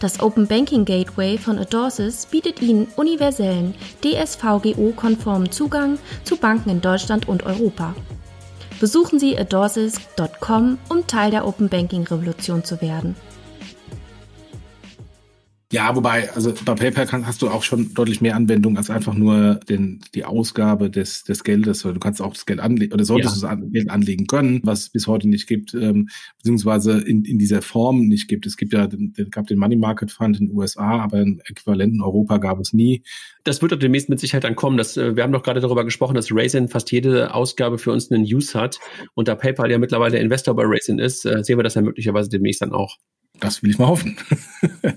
[0.00, 7.28] Das Open Banking Gateway von Adorsis bietet Ihnen universellen, DSVGO-konformen Zugang zu Banken in Deutschland
[7.28, 7.94] und Europa.
[8.80, 13.14] Besuchen Sie adorsis.com, um Teil der Open Banking Revolution zu werden.
[15.72, 19.14] Ja, wobei, also bei PayPal kann, hast du auch schon deutlich mehr Anwendung als einfach
[19.14, 21.82] nur den, die Ausgabe des, des Geldes.
[21.82, 23.54] Du kannst auch das Geld anlegen oder solltest ja.
[23.54, 27.62] das Geld anlegen können, was es bis heute nicht gibt, ähm, beziehungsweise in, in dieser
[27.62, 28.46] Form nicht gibt.
[28.46, 32.00] Es gibt ja, es gab den Money Market Fund in den USA, aber einen Äquivalenten
[32.00, 33.04] in Europa gab es nie.
[33.44, 34.76] Das wird doch demnächst mit Sicherheit dann kommen.
[34.76, 38.10] Das, äh, wir haben doch gerade darüber gesprochen, dass Raisin fast jede Ausgabe für uns
[38.10, 38.80] einen Use hat.
[39.14, 42.28] Und da PayPal ja mittlerweile Investor bei Raisin ist, äh, sehen wir das ja möglicherweise
[42.28, 42.96] demnächst dann auch.
[43.40, 44.16] Das will ich mal hoffen.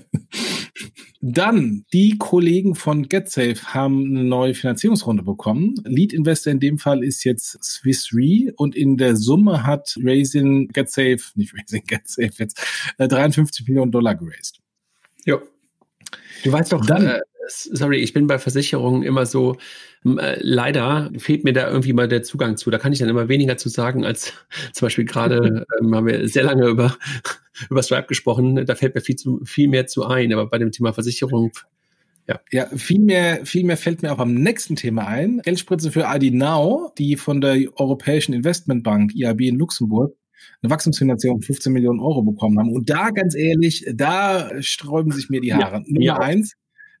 [1.26, 5.74] Dann, die Kollegen von GetSafe haben eine neue Finanzierungsrunde bekommen.
[5.84, 10.68] Lead Investor in dem Fall ist jetzt Swiss Re und in der Summe hat Raisin
[10.68, 12.60] GetSafe, nicht Raisin GetSafe jetzt,
[12.98, 14.60] 53 äh, Millionen Dollar geraced.
[15.24, 15.38] Ja.
[16.42, 19.56] Du weißt doch, dann, äh, sorry, ich bin bei Versicherungen immer so,
[20.04, 22.70] äh, leider fehlt mir da irgendwie mal der Zugang zu.
[22.70, 24.32] Da kann ich dann immer weniger zu sagen, als
[24.72, 26.96] zum Beispiel gerade ähm, haben wir sehr lange über,
[27.70, 28.66] über Stripe gesprochen.
[28.66, 30.32] Da fällt mir viel, zu, viel mehr zu ein.
[30.32, 31.52] Aber bei dem Thema Versicherung
[32.26, 32.40] ja.
[32.50, 35.40] ja, viel mehr, viel mehr fällt mir auch am nächsten Thema ein.
[35.44, 40.16] Geldspritze für ID Now, die von der Europäischen Investmentbank, IAB in Luxemburg,
[40.62, 42.72] eine Wachstumsfinanzierung von 15 Millionen Euro bekommen haben.
[42.72, 45.76] Und da, ganz ehrlich, da sträuben sich mir die Haare.
[45.76, 46.18] Ja, Nummer ja.
[46.18, 46.54] eins,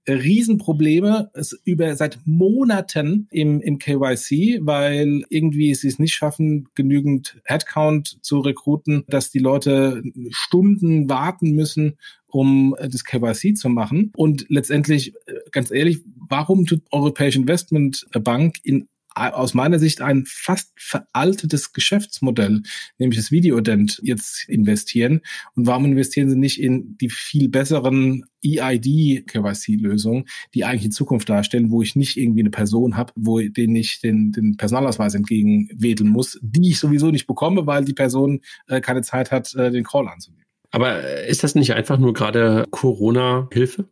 [0.06, 7.40] Riesenprobleme es über seit Monaten im, im KYC, weil irgendwie sie es nicht schaffen, genügend
[7.44, 14.12] Headcount zu rekruten, dass die Leute Stunden warten müssen, um das KYC zu machen.
[14.16, 20.24] Und letztendlich, äh, ganz ehrlich, warum tut Europäische Investment Bank in aus meiner Sicht ein
[20.26, 22.62] fast veraltetes Geschäftsmodell,
[22.98, 25.20] nämlich das Videodent, jetzt investieren.
[25.54, 30.24] Und warum investieren sie nicht in die viel besseren EID-KYC-Lösungen,
[30.54, 34.00] die eigentlich in Zukunft darstellen, wo ich nicht irgendwie eine Person habe, wo den ich
[34.00, 39.02] den, den Personalausweis entgegenwedeln muss, die ich sowieso nicht bekomme, weil die Person äh, keine
[39.02, 40.44] Zeit hat, äh, den Call anzunehmen.
[40.70, 43.88] Aber ist das nicht einfach nur gerade Corona-Hilfe?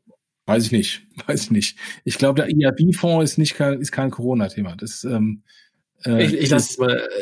[0.46, 1.78] Weiß ich nicht, weiß ich nicht.
[2.04, 4.76] Ich glaube, der IAB-Fonds ist nicht kein, ist kein Corona-Thema.
[4.76, 5.42] Das ähm,
[6.04, 6.76] äh, ich, ich, lass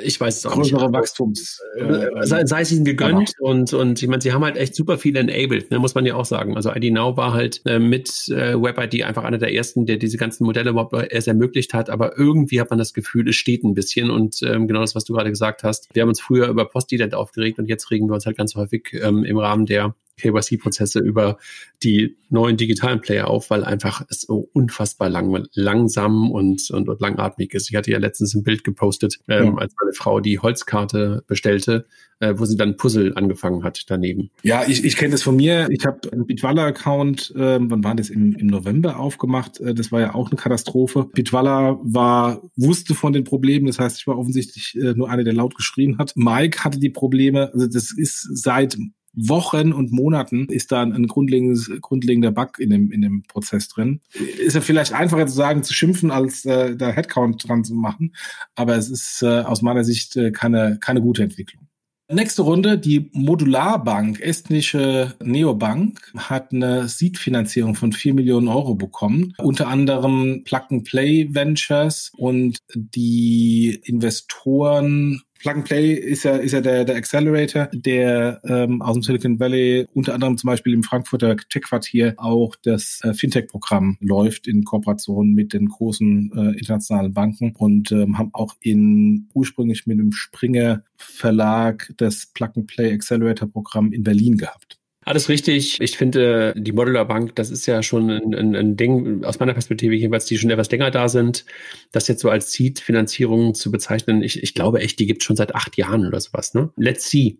[0.04, 0.92] ich weiß es auch größere nicht.
[0.92, 1.60] Wachstums.
[1.76, 3.50] Äh, äh, sei, sei es ihnen gegönnt genau.
[3.50, 6.14] und, und ich meine, sie haben halt echt super viel enabled, ne, muss man ja
[6.14, 6.56] auch sagen.
[6.56, 10.16] Also ID Now war halt äh, mit äh, WebID einfach einer der ersten, der diese
[10.16, 13.74] ganzen Modelle überhaupt erst ermöglicht hat, aber irgendwie hat man das Gefühl, es steht ein
[13.74, 15.88] bisschen und ähm, genau das, was du gerade gesagt hast.
[15.94, 18.92] Wir haben uns früher über Postident aufgeregt und jetzt regen wir uns halt ganz häufig
[18.92, 21.38] ähm, im Rahmen der KYC-Prozesse über
[21.82, 27.00] die neuen digitalen Player auf, weil einfach es so unfassbar lang, langsam und, und, und
[27.00, 27.70] langatmig ist.
[27.70, 29.54] Ich hatte ja letztens ein Bild gepostet, ähm, ja.
[29.54, 31.86] als meine Frau die Holzkarte bestellte,
[32.20, 34.30] äh, wo sie dann Puzzle angefangen hat daneben.
[34.42, 35.68] Ja, ich, ich kenne das von mir.
[35.70, 39.58] Ich habe einen Bitwalla-Account, äh, wann war das, im, im November aufgemacht.
[39.60, 41.08] Äh, das war ja auch eine Katastrophe.
[41.12, 45.32] Bitwalla war, wusste von den Problemen, das heißt, ich war offensichtlich äh, nur einer, der
[45.32, 46.12] laut geschrien hat.
[46.14, 48.76] Mike hatte die Probleme, also das ist seit
[49.12, 54.00] Wochen und Monaten ist da ein grundlegendes, grundlegender Bug in dem, in dem Prozess drin.
[54.38, 58.14] Ist ja vielleicht einfacher zu sagen, zu schimpfen, als äh, da Headcount dran zu machen.
[58.54, 61.70] Aber es ist äh, aus meiner Sicht äh, keine, keine gute Entwicklung.
[62.12, 69.32] Nächste Runde, die Modularbank, estnische Neobank, hat eine Seed-Finanzierung von 4 Millionen Euro bekommen.
[69.38, 76.52] Unter anderem Plug and Play Ventures und die Investoren Plug and Play ist ja, ist
[76.52, 80.82] ja der, der Accelerator, der ähm, aus dem Silicon Valley unter anderem zum Beispiel im
[80.82, 87.54] Frankfurter Tech-Quartier auch das äh, Fintech-Programm läuft in Kooperation mit den großen äh, internationalen Banken
[87.56, 93.50] und ähm, haben auch in ursprünglich mit dem Springer Verlag das Plug and Play Accelerator
[93.50, 94.79] Programm in Berlin gehabt.
[95.02, 95.80] Alles richtig.
[95.80, 99.54] Ich finde, die Modular Bank, das ist ja schon ein, ein, ein, Ding, aus meiner
[99.54, 101.46] Perspektive jeweils, die schon etwas länger da sind.
[101.90, 105.36] Das jetzt so als Seed-Finanzierung zu bezeichnen, ich, ich glaube echt, die gibt es schon
[105.36, 106.52] seit acht Jahren oder sowas.
[106.52, 106.70] Ne?
[106.76, 107.38] Let's see.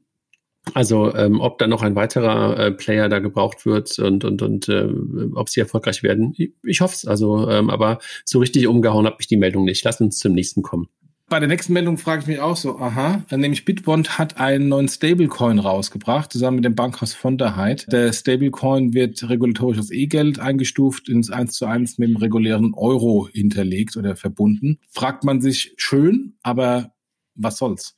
[0.75, 4.69] Also ähm, ob da noch ein weiterer äh, Player da gebraucht wird und und und
[4.69, 4.89] äh,
[5.35, 7.07] ob sie erfolgreich werden, ich, ich hoffe es.
[7.07, 9.85] Also, ähm, aber so richtig umgehauen hat mich die Meldung nicht.
[9.85, 10.89] Lass uns zum nächsten kommen.
[11.31, 14.89] Bei der nächsten Meldung frage ich mich auch so, aha, nämlich Bitbond hat einen neuen
[14.89, 17.87] Stablecoin rausgebracht, zusammen mit dem Bankhaus von der Heid.
[17.93, 23.29] Der Stablecoin wird regulatorisch als E-Geld eingestuft, ins 1 zu 1 mit dem regulären Euro
[23.33, 24.81] hinterlegt oder verbunden.
[24.89, 26.95] Fragt man sich schön, aber
[27.37, 27.97] was soll's?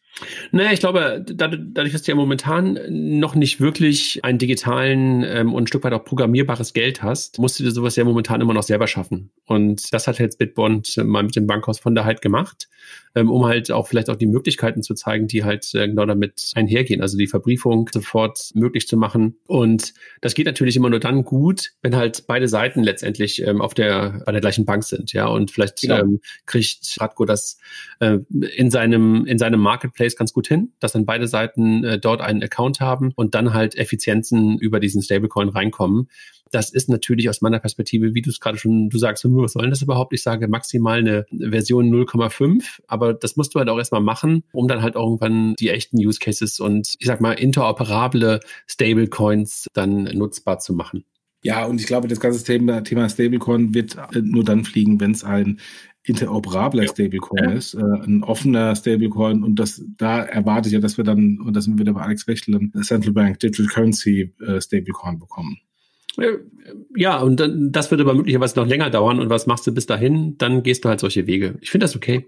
[0.51, 5.65] Naja, ich glaube, dadurch, dass du ja momentan noch nicht wirklich einen digitalen ähm, und
[5.65, 8.63] ein Stück weit auch programmierbares Geld hast, musst du dir sowas ja momentan immer noch
[8.63, 9.31] selber schaffen.
[9.47, 12.69] Und das hat jetzt Bitbond mal mit dem Bankhaus von der halt gemacht,
[13.15, 16.53] ähm, um halt auch vielleicht auch die Möglichkeiten zu zeigen, die halt äh, genau damit
[16.55, 17.01] einhergehen.
[17.01, 19.37] Also die Verbriefung sofort möglich zu machen.
[19.47, 23.73] Und das geht natürlich immer nur dann gut, wenn halt beide Seiten letztendlich ähm, auf
[23.75, 25.13] der, bei der gleichen Bank sind.
[25.15, 26.01] Ja, und vielleicht genau.
[26.01, 27.59] ähm, kriegt Radko das
[28.01, 28.19] äh,
[28.57, 32.21] in seinem, in seinem Marketplace Marketplace ganz gut hin, dass dann beide Seiten äh, dort
[32.21, 36.09] einen Account haben und dann halt Effizienzen über diesen Stablecoin reinkommen.
[36.51, 39.63] Das ist natürlich aus meiner Perspektive, wie du es gerade schon, du sagst, was soll
[39.63, 40.13] denn das überhaupt?
[40.13, 44.69] Ich sage maximal eine Version 0,5, aber das musst du halt auch erstmal machen, um
[44.69, 50.59] dann halt irgendwann die echten Use Cases und ich sag mal interoperable Stablecoins dann nutzbar
[50.59, 51.05] zu machen.
[51.45, 55.11] Ja, und ich glaube, das ganze Thema, Thema Stablecoin wird äh, nur dann fliegen, wenn
[55.11, 55.59] es ein
[56.05, 57.51] interoperabler Stablecoin ja.
[57.53, 61.55] ist, äh, ein offener Stablecoin und das da erwarte ich ja, dass wir dann, und
[61.55, 65.59] da sind wir wieder bei Alex Bechtel, ein Central Bank Digital Currency äh, Stablecoin bekommen.
[66.95, 69.19] Ja, und dann, das wird aber möglicherweise noch länger dauern.
[69.19, 70.37] Und was machst du bis dahin?
[70.37, 71.57] Dann gehst du halt solche Wege.
[71.63, 72.27] Ich finde das okay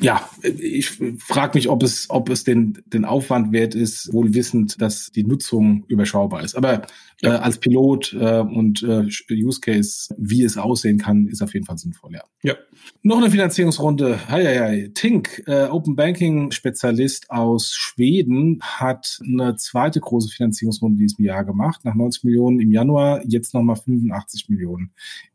[0.00, 4.80] ja, ich frage mich, ob es, ob es den, den Aufwand wert ist, wohl wissend,
[4.80, 6.54] dass die Nutzung überschaubar ist.
[6.54, 6.86] Aber
[7.22, 11.66] äh, als Pilot äh, und äh, Use Case, wie es aussehen kann, ist auf jeden
[11.66, 12.22] Fall sinnvoll, ja.
[12.42, 12.54] Ja.
[13.02, 14.28] Noch eine Finanzierungsrunde.
[14.28, 14.92] Hi, hi, hi.
[14.92, 21.44] Tink, äh, Open Banking Spezialist aus Schweden, hat eine zweite große Finanzierungsrunde in diesem Jahr
[21.44, 21.84] gemacht.
[21.84, 24.92] Nach 90 Millionen im Januar, jetzt nochmal 85 Millionen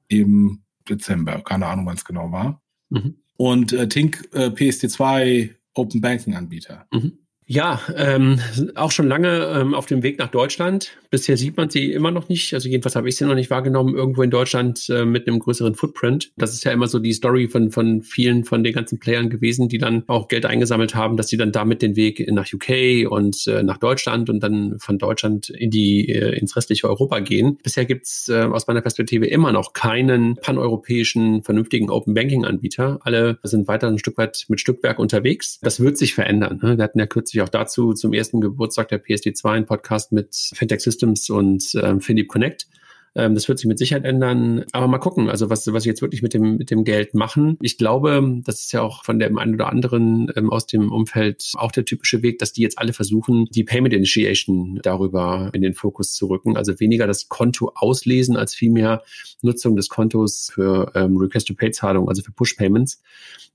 [0.07, 1.41] im Dezember.
[1.43, 2.61] Keine Ahnung, wann es genau war.
[2.89, 6.87] Mhm und äh, Tink äh, PSD2 Open Banking Anbieter.
[6.91, 7.19] Mhm.
[7.47, 8.39] Ja, ähm,
[8.73, 10.97] auch schon lange ähm, auf dem Weg nach Deutschland.
[11.11, 12.55] Bisher sieht man sie immer noch nicht.
[12.55, 15.75] Also jedenfalls habe ich sie noch nicht wahrgenommen, irgendwo in Deutschland äh, mit einem größeren
[15.75, 16.31] Footprint.
[16.37, 19.69] Das ist ja immer so die Story von, von vielen von den ganzen Playern gewesen,
[19.69, 23.45] die dann auch Geld eingesammelt haben, dass sie dann damit den Weg nach UK und
[23.45, 27.59] äh, nach Deutschland und dann von Deutschland in die, äh, ins restliche Europa gehen.
[27.61, 32.97] Bisher gibt's äh, aus meiner Perspektive immer noch keinen paneuropäischen, vernünftigen Open Banking Anbieter.
[33.03, 35.59] Alle sind weiter ein Stück weit mit Stückwerk unterwegs.
[35.61, 36.59] Das wird sich verändern.
[36.63, 36.77] Ne?
[36.77, 40.81] Wir hatten ja kürzlich auch dazu zum ersten Geburtstag der PSD2 einen Podcast mit Fintech
[40.81, 42.67] Systems und ähm, Philipp Connect.
[43.15, 44.65] Ähm, das wird sich mit Sicherheit ändern.
[44.71, 47.57] Aber mal gucken, also was, was sie jetzt wirklich mit dem, mit dem Geld machen.
[47.61, 51.51] Ich glaube, das ist ja auch von dem einen oder anderen ähm, aus dem Umfeld
[51.55, 55.73] auch der typische Weg, dass die jetzt alle versuchen, die Payment Initiation darüber in den
[55.73, 56.57] Fokus zu rücken.
[56.57, 59.03] Also weniger das Konto auslesen, als vielmehr
[59.41, 63.01] Nutzung des Kontos für ähm, Request-to-Pay-Zahlungen, also für Push-Payments.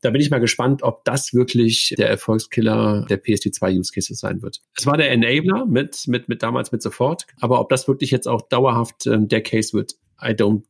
[0.02, 4.40] Da bin ich mal gespannt, ob das wirklich der Erfolgskiller der PSD2 Use Cases sein
[4.40, 4.62] wird.
[4.74, 8.26] Es war der Enabler mit, mit, mit damals mit sofort, aber ob das wirklich jetzt
[8.26, 10.62] auch dauerhaft ähm, der Case wird, I don't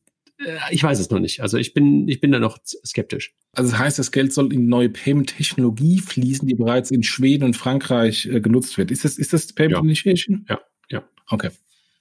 [0.44, 1.40] äh, ich weiß es noch nicht.
[1.40, 3.34] Also ich bin, ich bin da noch skeptisch.
[3.52, 7.56] Also das heißt, das Geld soll in neue Payment-Technologie fließen, die bereits in Schweden und
[7.56, 8.90] Frankreich äh, genutzt wird.
[8.90, 9.82] Ist das, ist das Payment ja.
[9.82, 10.46] Initiation?
[10.48, 11.02] Ja, ja.
[11.28, 11.50] Okay.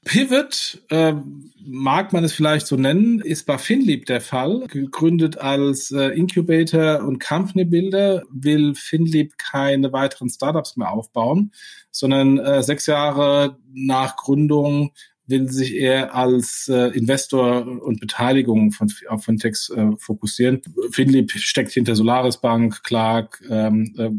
[0.06, 1.13] Pivot, äh,
[1.62, 4.65] mag man es vielleicht so nennen, ist bei Finlieb der Fall.
[4.68, 11.52] Gegründet als äh, Incubator und Company Builder will Finlieb keine weiteren Startups mehr aufbauen,
[11.92, 14.94] sondern äh, sechs Jahre nach Gründung
[15.30, 20.62] will sich eher als äh, Investor und Beteiligung von, auf Fintechs äh, fokussieren.
[20.92, 24.10] Finlieb steckt hinter Solaris Bank, Clark, ähm, äh,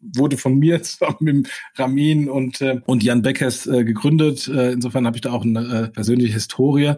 [0.00, 4.48] wurde von mir zusammen mit Ramin und, äh, und Jan Beckers äh, gegründet.
[4.48, 6.94] Äh, insofern habe ich da auch eine äh, persönliche Historie.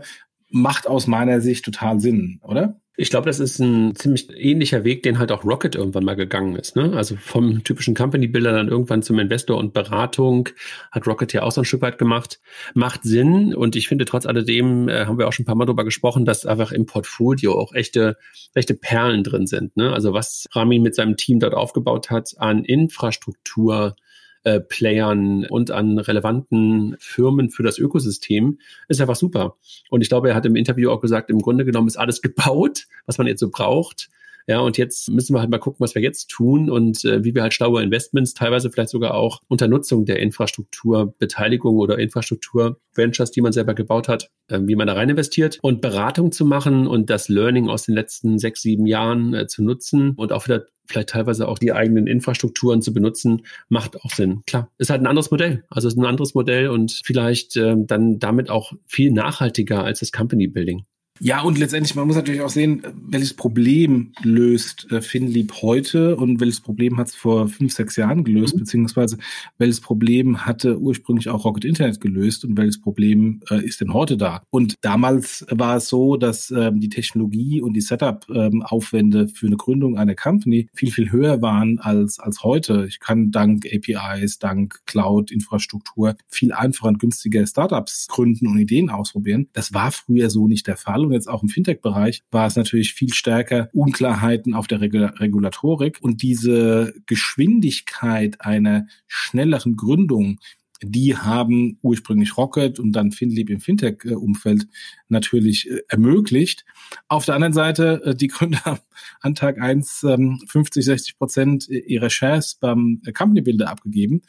[0.51, 2.82] Macht aus meiner Sicht total Sinn, oder?
[2.94, 6.57] Ich glaube, das ist ein ziemlich ähnlicher Weg, den halt auch Rocket irgendwann mal gegangen
[6.57, 6.76] ist.
[6.76, 6.92] Ne?
[6.94, 10.50] Also vom typischen Company-Builder dann irgendwann zum Investor und Beratung
[10.90, 12.38] hat Rocket ja auch so ein Stück weit gemacht.
[12.74, 15.64] Macht Sinn und ich finde trotz alledem, äh, haben wir auch schon ein paar Mal
[15.64, 18.18] drüber gesprochen, dass einfach im Portfolio auch echte,
[18.52, 19.74] echte Perlen drin sind.
[19.74, 19.90] Ne?
[19.90, 23.96] Also was Ramin mit seinem Team dort aufgebaut hat an Infrastruktur,
[24.44, 29.57] äh, Playern und an relevanten Firmen für das Ökosystem, ist einfach super.
[29.90, 32.87] Und ich glaube, er hat im Interview auch gesagt, im Grunde genommen ist alles gebaut,
[33.07, 34.09] was man jetzt so braucht.
[34.46, 37.35] Ja, und jetzt müssen wir halt mal gucken, was wir jetzt tun und äh, wie
[37.35, 43.40] wir halt schlaue Investments, teilweise vielleicht sogar auch unter Nutzung der Infrastrukturbeteiligung oder Infrastrukturventures, die
[43.40, 47.11] man selber gebaut hat, äh, wie man da rein investiert und Beratung zu machen und
[47.11, 51.11] das Learning aus den letzten sechs, sieben Jahren äh, zu nutzen und auch wieder vielleicht
[51.11, 54.42] teilweise auch die eigenen Infrastrukturen zu benutzen, macht auch Sinn.
[54.46, 55.64] Klar, ist halt ein anderes Modell.
[55.70, 60.12] Also ist ein anderes Modell und vielleicht ähm, dann damit auch viel nachhaltiger als das
[60.12, 60.85] Company Building.
[61.25, 66.41] Ja, und letztendlich, man muss natürlich auch sehen, welches Problem löst äh, Finlieb heute und
[66.41, 68.59] welches Problem hat es vor fünf, sechs Jahren gelöst, mhm.
[68.59, 69.19] beziehungsweise
[69.57, 74.17] welches Problem hatte ursprünglich auch Rocket Internet gelöst und welches Problem äh, ist denn heute
[74.17, 74.43] da?
[74.51, 79.57] Und damals war es so, dass ähm, die Technologie und die Setup-Aufwände ähm, für eine
[79.57, 82.87] Gründung einer Company viel, viel höher waren als, als heute.
[82.89, 89.47] Ich kann dank APIs, dank Cloud-Infrastruktur viel einfacher und günstiger Startups gründen und Ideen ausprobieren.
[89.53, 92.94] Das war früher so nicht der Fall und jetzt auch im Fintech-Bereich war es natürlich
[92.94, 100.38] viel stärker Unklarheiten auf der Regul Regulatorik und diese Geschwindigkeit einer schnelleren Gründung
[100.85, 104.66] die haben ursprünglich Rocket und dann FinLeap im Fintech-Umfeld
[105.09, 106.64] natürlich äh, ermöglicht.
[107.09, 108.81] Auf der anderen Seite, äh, die Gründer haben
[109.20, 114.22] an Tag eins 50, 60 Prozent ihrer Shares beim Company Builder abgegeben.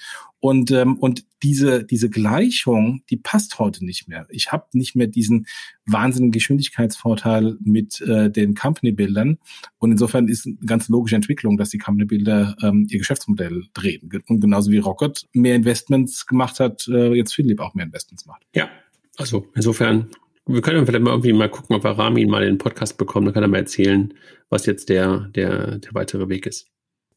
[0.44, 4.28] Und, ähm, und diese, diese Gleichung, die passt heute nicht mehr.
[4.30, 5.46] Ich habe nicht mehr diesen
[5.86, 9.38] wahnsinnigen Geschwindigkeitsvorteil mit äh, den Company-Bildern.
[9.78, 14.10] Und insofern ist eine ganz logische Entwicklung, dass die Company-Bilder ähm, ihr Geschäftsmodell drehen.
[14.28, 18.44] Und genauso wie Rocket mehr Investments gemacht hat, äh, jetzt Philipp auch mehr Investments macht.
[18.54, 18.70] Ja,
[19.16, 20.10] also insofern
[20.46, 23.26] wir können vielleicht mal irgendwie mal gucken, ob wir Ramin mal den Podcast bekommen.
[23.26, 24.14] Dann kann er mal erzählen,
[24.50, 26.68] was jetzt der, der, der weitere Weg ist.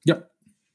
[0.04, 0.22] Ja.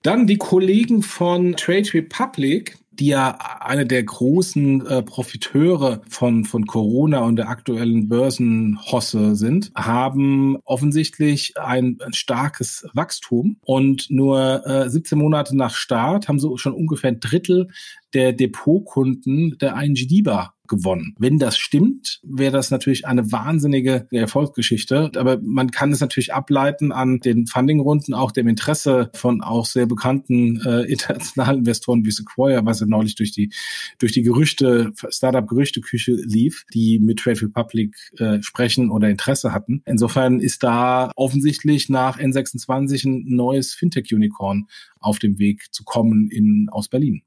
[0.03, 6.65] Dann die Kollegen von Trade Republic, die ja eine der großen äh, Profiteure von, von
[6.65, 14.89] Corona und der aktuellen Börsenhosse sind, haben offensichtlich ein, ein starkes Wachstum und nur äh,
[14.89, 17.67] 17 Monate nach Start haben sie schon ungefähr ein Drittel
[18.15, 21.13] der Depotkunden der ING DIBA gewonnen.
[21.19, 25.11] Wenn das stimmt, wäre das natürlich eine wahnsinnige Erfolgsgeschichte.
[25.17, 29.85] Aber man kann es natürlich ableiten an den Fundingrunden, auch dem Interesse von auch sehr
[29.85, 33.51] bekannten äh, internationalen Investoren wie Sequoia, was ja neulich durch die
[33.99, 39.83] durch die Gerüchte Startup-Gerüchteküche lief, die mit Trade Republic äh, sprechen oder Interesse hatten.
[39.85, 44.67] Insofern ist da offensichtlich nach N26 ein neues Fintech-Unicorn
[45.01, 47.23] auf dem Weg zu kommen in aus Berlin.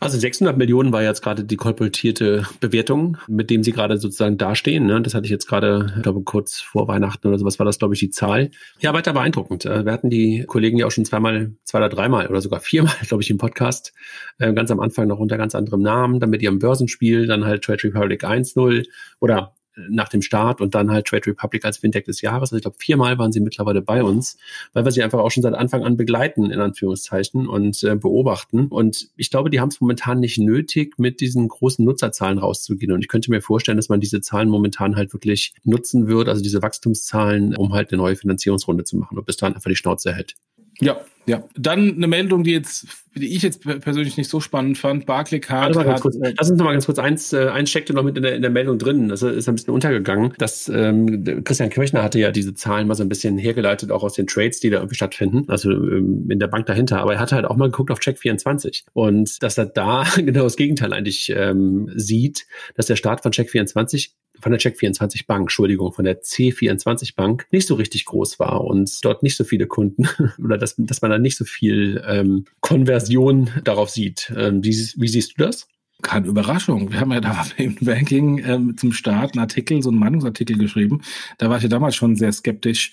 [0.00, 4.86] Also 600 Millionen war jetzt gerade die kolportierte Bewertung, mit dem Sie gerade sozusagen dastehen.
[4.86, 5.00] Ne?
[5.00, 7.94] Das hatte ich jetzt gerade, ich glaube, kurz vor Weihnachten oder sowas war das, glaube
[7.94, 8.50] ich, die Zahl.
[8.80, 9.64] Ja, weiter beeindruckend.
[9.64, 12.94] Äh, wir hatten die Kollegen ja auch schon zweimal, zwei oder dreimal oder sogar viermal,
[13.06, 13.92] glaube ich, im Podcast.
[14.38, 17.62] Äh, ganz am Anfang noch unter ganz anderem Namen, dann mit ihrem Börsenspiel, dann halt
[17.62, 18.86] Trade Republic 1.0
[19.20, 19.54] oder
[19.88, 22.50] nach dem Start und dann halt Trade Republic als Fintech des Jahres.
[22.50, 24.36] Also ich glaube, viermal waren sie mittlerweile bei uns,
[24.72, 28.66] weil wir sie einfach auch schon seit Anfang an begleiten, in Anführungszeichen, und äh, beobachten.
[28.66, 32.92] Und ich glaube, die haben es momentan nicht nötig, mit diesen großen Nutzerzahlen rauszugehen.
[32.92, 36.42] Und ich könnte mir vorstellen, dass man diese Zahlen momentan halt wirklich nutzen wird, also
[36.42, 40.12] diese Wachstumszahlen, um halt eine neue Finanzierungsrunde zu machen und bis dahin einfach die Schnauze
[40.12, 40.34] hält.
[40.82, 41.44] Ja, ja.
[41.56, 45.06] Dann eine Meldung, die jetzt, die ich jetzt persönlich nicht so spannend fand.
[45.06, 46.00] Barclaycard hat.
[46.00, 48.34] Kurz, lass uns noch mal ganz kurz eins, äh, eins steckte noch mit in der,
[48.34, 49.08] in der Meldung drin.
[49.08, 50.34] Das ist ein bisschen untergegangen.
[50.38, 54.14] Das ähm, Christian Kirchner hatte ja diese Zahlen mal so ein bisschen hergeleitet, auch aus
[54.14, 57.00] den Trades, die da irgendwie stattfinden, also ähm, in der Bank dahinter.
[57.00, 60.56] Aber er hatte halt auch mal geguckt auf Check24 und dass er da genau das
[60.56, 66.04] Gegenteil eigentlich ähm, sieht, dass der Start von Check24 von der Check24 Bank, Entschuldigung, von
[66.04, 70.08] der C24 Bank nicht so richtig groß war und dort nicht so viele Kunden
[70.42, 74.32] oder dass, dass man da nicht so viel ähm, Konversion darauf sieht.
[74.36, 75.68] Ähm, wie, wie siehst du das?
[76.02, 76.90] keine Überraschung.
[76.90, 81.00] Wir haben ja da im Banking ähm, zum Start einen Artikel, so einen Meinungsartikel geschrieben.
[81.38, 82.92] Da war ich ja damals schon sehr skeptisch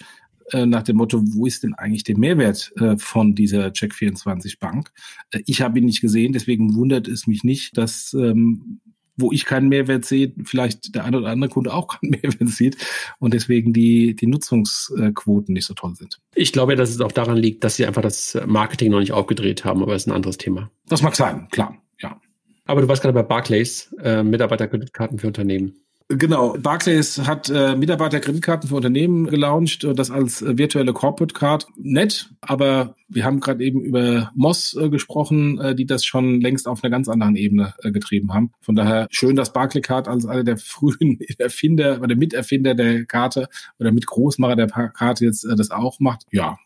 [0.51, 4.91] äh, nach dem Motto, wo ist denn eigentlich der Mehrwert äh, von dieser Check24 Bank?
[5.31, 8.79] Äh, ich habe ihn nicht gesehen, deswegen wundert es mich nicht, dass ähm,
[9.19, 12.77] wo ich keinen Mehrwert sehe, vielleicht der eine oder andere Kunde auch keinen Mehrwert sieht
[13.19, 16.19] und deswegen die, die Nutzungsquoten nicht so toll sind.
[16.35, 19.65] Ich glaube, dass es auch daran liegt, dass sie einfach das Marketing noch nicht aufgedreht
[19.65, 20.71] haben, aber es ist ein anderes Thema.
[20.87, 22.19] Das mag sein, klar, ja.
[22.65, 25.73] Aber du warst gerade bei Barclays, äh, Mitarbeiterkreditkarten für Unternehmen.
[26.11, 31.67] Genau, Barclays hat äh, Mitarbeiterkreditkarten für Unternehmen gelauncht, äh, das als äh, virtuelle Corporate Card.
[31.77, 36.67] Nett, aber wir haben gerade eben über Moss äh, gesprochen, äh, die das schon längst
[36.67, 38.53] auf einer ganz anderen Ebene äh, getrieben haben.
[38.59, 43.91] Von daher schön, dass Barclaycard als einer der frühen Erfinder oder Miterfinder der Karte oder
[43.91, 46.23] Mitgroßmacher der Karte jetzt äh, das auch macht.
[46.31, 46.57] Ja,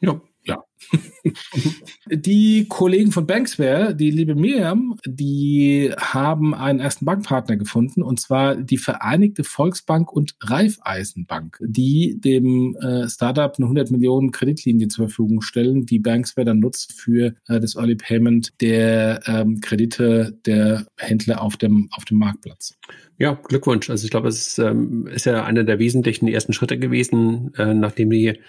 [0.00, 0.62] ja, ja.
[2.10, 8.56] die Kollegen von Banksware, die liebe Miriam, die haben einen ersten Bankpartner gefunden und zwar
[8.56, 15.40] die Vereinigte Volksbank und Raiffeisenbank, die dem äh, Startup eine 100 Millionen Kreditlinie zur Verfügung
[15.40, 21.42] stellen, die Banksware dann nutzt für äh, das Early Payment der ähm, Kredite der Händler
[21.42, 22.76] auf dem, auf dem Marktplatz.
[23.16, 23.90] Ja, Glückwunsch.
[23.90, 27.72] Also ich glaube, es ist, ähm, ist ja einer der wesentlichen ersten Schritte gewesen, äh,
[27.72, 28.40] nachdem die,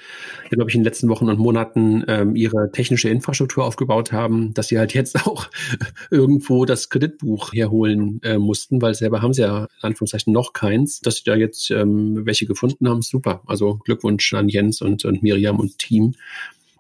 [0.50, 4.70] glaube ich, in den letzten Wochen und Monaten ähm, ihre technische Infrastruktur aufgebaut haben, dass
[4.70, 5.50] sie halt jetzt auch
[6.10, 11.02] irgendwo das Kreditbuch herholen äh, mussten, weil selber haben sie ja in Anführungszeichen noch keins.
[11.02, 13.42] Dass sie da jetzt ähm, welche gefunden haben, super.
[13.46, 16.16] Also Glückwunsch an Jens und, und Miriam und Team.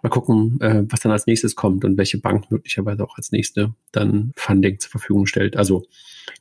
[0.01, 3.73] Mal gucken, äh, was dann als nächstes kommt und welche Bank möglicherweise auch als nächste
[3.91, 5.57] dann Funding zur Verfügung stellt.
[5.57, 5.85] Also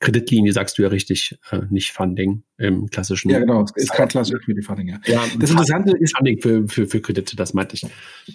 [0.01, 3.31] Kreditlinie sagst du ja richtig, äh, nicht Funding im klassischen.
[3.31, 5.01] Ja, genau, ist kein klassisches Funding, ja.
[5.07, 5.25] ja.
[5.39, 6.17] Das Interessante ist.
[6.17, 7.85] Funding für, für, für Kredite, das meinte ich.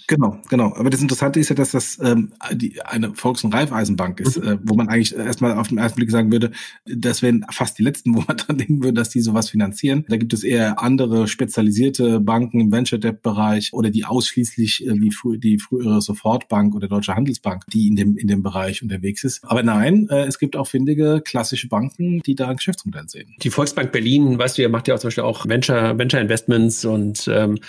[0.07, 0.73] Genau, genau.
[0.75, 4.47] Aber das Interessante ist ja, dass das ähm, die, eine Volks- und Raiffeisenbank ist, mhm.
[4.47, 6.51] äh, wo man eigentlich erstmal auf den ersten Blick sagen würde,
[6.85, 10.05] das wären fast die letzten, wo man dran denken würde, dass die sowas finanzieren.
[10.09, 15.37] Da gibt es eher andere spezialisierte Banken im Venture-Debt-Bereich oder die ausschließlich äh, wie frü
[15.37, 19.45] die frühere Sofortbank oder Deutsche Handelsbank, die in dem, in dem Bereich unterwegs ist.
[19.45, 23.33] Aber nein, äh, es gibt auch findige, klassische Banken, die da ein Geschäftsmodell sehen.
[23.41, 26.83] Die Volksbank Berlin, weißt du, ihr macht ja auch zum Beispiel auch Venture, Venture Investments
[26.83, 27.59] und ähm,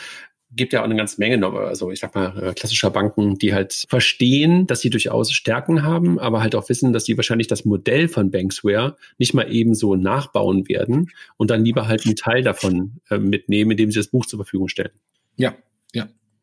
[0.57, 3.55] gibt ja auch eine ganze Menge noch, also ich sag mal, äh, klassischer Banken, die
[3.55, 7.65] halt verstehen, dass sie durchaus Stärken haben, aber halt auch wissen, dass sie wahrscheinlich das
[7.65, 12.43] Modell von Banksware nicht mal eben so nachbauen werden und dann lieber halt einen Teil
[12.43, 14.91] davon äh, mitnehmen, indem sie das Buch zur Verfügung stellen.
[15.37, 15.55] Ja.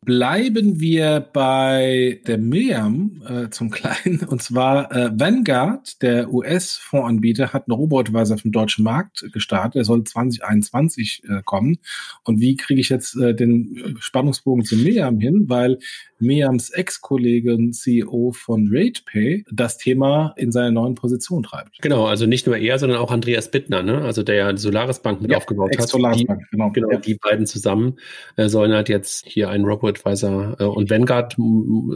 [0.06, 4.20] Bleiben wir bei der Miriam äh, zum Kleinen.
[4.28, 9.76] Und zwar äh, Vanguard, der US-Fondsanbieter, hat einen Robotweiser auf dem deutschen Markt gestartet.
[9.76, 11.80] Er soll 2021 äh, kommen.
[12.24, 15.46] Und wie kriege ich jetzt äh, den Spannungsbogen zu Miriam hin?
[15.48, 15.80] Weil
[16.20, 21.82] Miriams Ex-Kollegin CEO von RatePay das Thema in seiner neuen Position treibt.
[21.82, 24.02] Genau, also nicht nur er, sondern auch Andreas Bittner, ne?
[24.02, 25.88] also der ja die Solaris Bank mit ja, aufgebaut hat.
[25.88, 26.72] Solaris Bank, genau.
[26.72, 26.98] genau ja.
[26.98, 27.98] Die beiden zusammen
[28.36, 31.36] äh, sollen halt jetzt hier einen Robo-Advisor äh, und Vanguard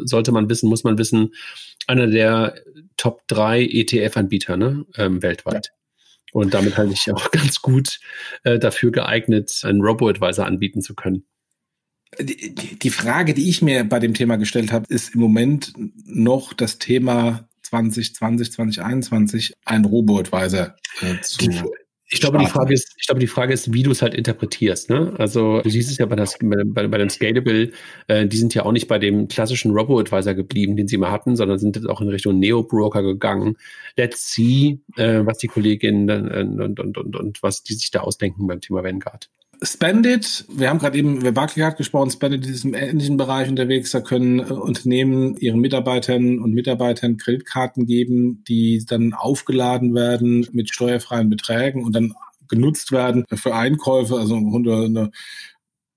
[0.05, 1.34] sollte man wissen, muss man wissen,
[1.88, 2.55] einer der
[2.97, 4.86] Top 3 ETF-Anbieter ne?
[4.97, 5.67] Ähm, weltweit.
[5.67, 5.82] Ja.
[6.34, 7.99] Und damit halte ich auch ganz gut
[8.43, 11.26] äh, dafür geeignet, einen Robo-Advisor anbieten zu können.
[12.20, 15.74] Die, die Frage, die ich mir bei dem Thema gestellt habe, ist im Moment
[16.05, 21.72] noch das Thema 2020, 2021 ein Robo-Advisor äh, zu.
[22.14, 24.89] Ich glaube, die Frage ist, ich glaube, die Frage ist, wie du es halt interpretierst.
[24.89, 25.14] Ne?
[25.18, 27.72] Also du siehst es ja bei, das, bei, bei dem Scalable,
[28.07, 31.38] äh, die sind ja auch nicht bei dem klassischen Robo-Advisor geblieben, den sie mal hatten,
[31.38, 33.55] sondern sind jetzt auch in Richtung Neo-Broker gegangen.
[33.95, 38.01] Let's see, äh, was die Kolleginnen äh, und, und, und, und was die sich da
[38.01, 39.30] ausdenken beim Thema Vanguard.
[39.64, 43.91] Spendit, wir haben gerade eben über Barclaycard gesprochen, Spendit ist im ähnlichen Bereich unterwegs.
[43.91, 50.74] Da können äh, Unternehmen ihren Mitarbeitern und Mitarbeitern Kreditkarten geben, die dann aufgeladen werden mit
[50.74, 52.14] steuerfreien Beträgen und dann
[52.49, 55.12] genutzt werden für Einkäufe, also eine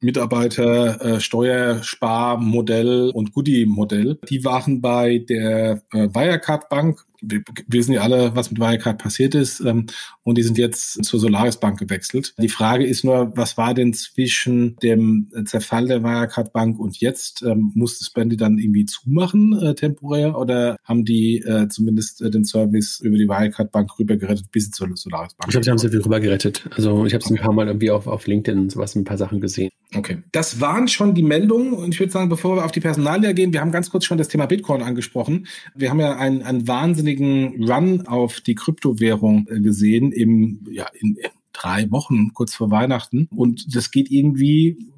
[0.01, 4.19] Mitarbeiter äh, Steuersparmodell und Goodie-Modell.
[4.29, 9.35] Die waren bei der äh, Wirecard Bank wir wissen ja alle, was mit Wirecard passiert
[9.35, 9.87] ist, ähm,
[10.23, 12.35] und die sind jetzt zur Solaris Bank gewechselt.
[12.39, 17.43] Die Frage ist nur, was war denn zwischen dem Zerfall der Wirecard Bank und jetzt?
[17.43, 22.45] Ähm, musste Spendy dann irgendwie zumachen, äh, temporär, oder haben die äh, zumindest äh, den
[22.45, 25.49] Service über die Wirecard Bank rübergerettet bis zur Solaris Bank?
[25.49, 26.69] Ich glaube, sie haben sie rübergerettet.
[26.77, 27.41] Also ich habe es okay.
[27.41, 29.71] ein paar Mal irgendwie auf, auf LinkedIn und sowas ein paar Sachen gesehen.
[29.95, 30.19] Okay.
[30.33, 33.53] Das waren schon die Meldungen und ich würde sagen, bevor wir auf die Personalie gehen,
[33.53, 35.47] wir haben ganz kurz schon das Thema Bitcoin angesprochen.
[35.75, 41.17] Wir haben ja einen, einen wahnsinnigen Run auf die Kryptowährung äh, gesehen im, ja, in
[41.53, 44.89] drei Wochen kurz vor Weihnachten und das geht irgendwie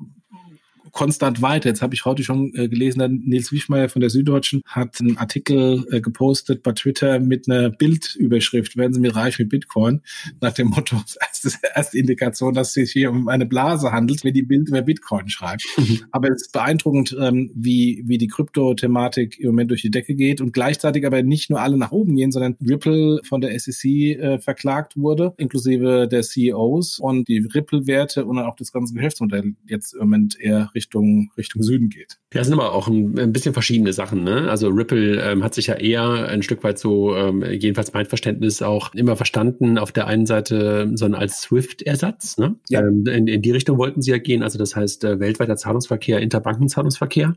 [0.97, 1.69] konstant weiter.
[1.69, 5.87] Jetzt habe ich heute schon äh, gelesen, Nils Wischmeier von der Süddeutschen hat einen Artikel
[5.93, 10.01] äh, gepostet bei Twitter mit einer Bildüberschrift, werden Sie mir reich mit Bitcoin,
[10.41, 14.33] nach dem Motto, erste, erste Indikation, dass es sich hier um eine Blase handelt, wenn
[14.33, 15.67] die Bild über Bitcoin schreibt.
[15.77, 16.01] Mhm.
[16.13, 20.41] aber es ist beeindruckend, ähm, wie, wie die Krypto-Thematik im Moment durch die Decke geht
[20.41, 24.39] und gleichzeitig aber nicht nur alle nach oben gehen, sondern Ripple von der SEC äh,
[24.39, 30.01] verklagt wurde, inklusive der CEOs und die Ripple-Werte und auch das ganze Geschäftsmodell jetzt im
[30.01, 32.19] Moment eher Richtung Richtung, Richtung Süden geht.
[32.33, 34.23] Ja, das sind aber auch ein, ein bisschen verschiedene Sachen.
[34.23, 34.49] Ne?
[34.49, 38.63] Also Ripple ähm, hat sich ja eher ein Stück weit so, ähm, jedenfalls mein Verständnis,
[38.63, 42.39] auch immer verstanden, auf der einen Seite so als SWIFT-Ersatz.
[42.39, 42.57] Ne?
[42.69, 42.81] Ja.
[42.81, 46.21] Ähm, in, in die Richtung wollten sie ja gehen, also das heißt äh, weltweiter Zahlungsverkehr,
[46.21, 47.35] Interbankenzahlungsverkehr.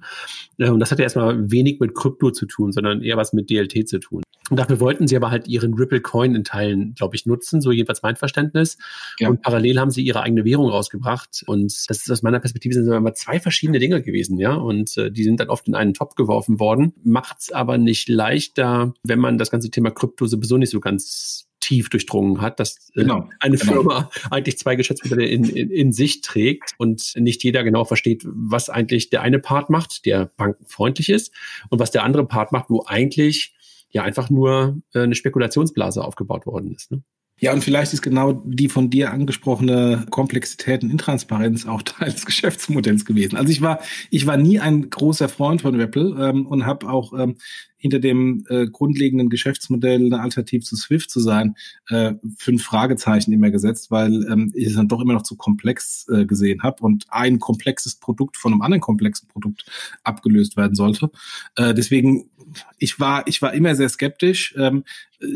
[0.57, 3.49] Äh, und das hat ja erstmal wenig mit Krypto zu tun, sondern eher was mit
[3.49, 4.23] DLT zu tun.
[4.49, 7.71] Und dafür wollten sie aber halt ihren Ripple Coin in Teilen, glaube ich, nutzen, so
[7.71, 8.77] jedenfalls mein Verständnis.
[9.19, 9.29] Ja.
[9.29, 11.43] Und parallel haben sie ihre eigene Währung rausgebracht.
[11.45, 14.53] Und das ist aus meiner Perspektive sind immer zwei zwei verschiedene Dinge gewesen, ja.
[14.53, 16.93] Und äh, die sind dann oft in einen Topf geworfen worden.
[17.03, 21.89] Macht's aber nicht leichter, wenn man das ganze Thema Krypto sowieso nicht so ganz tief
[21.89, 23.73] durchdrungen hat, dass äh, genau, eine genau.
[23.73, 28.69] Firma eigentlich zwei Geschäftsmodelle in, in, in sich trägt und nicht jeder genau versteht, was
[28.69, 31.33] eigentlich der eine Part macht, der bankenfreundlich ist,
[31.69, 33.53] und was der andere Part macht, wo eigentlich
[33.91, 36.91] ja einfach nur äh, eine Spekulationsblase aufgebaut worden ist.
[36.91, 37.03] Ne?
[37.39, 42.25] Ja, und vielleicht ist genau die von dir angesprochene Komplexität und Intransparenz auch Teil des
[42.25, 43.37] Geschäftsmodells gewesen.
[43.37, 43.79] Also ich war,
[44.09, 47.35] ich war nie ein großer Freund von Ripple ähm, und habe auch ähm,
[47.79, 51.55] hinter dem äh, grundlegenden Geschäftsmodell eine Alternative zu Swift zu sein,
[51.87, 56.07] äh, fünf Fragezeichen immer gesetzt, weil ähm, ich es dann doch immer noch zu komplex
[56.09, 59.65] äh, gesehen habe und ein komplexes Produkt von einem anderen komplexen Produkt
[60.03, 61.09] abgelöst werden sollte.
[61.55, 62.29] Äh, deswegen,
[62.77, 64.53] ich war, ich war immer sehr skeptisch.
[64.57, 64.83] Ähm,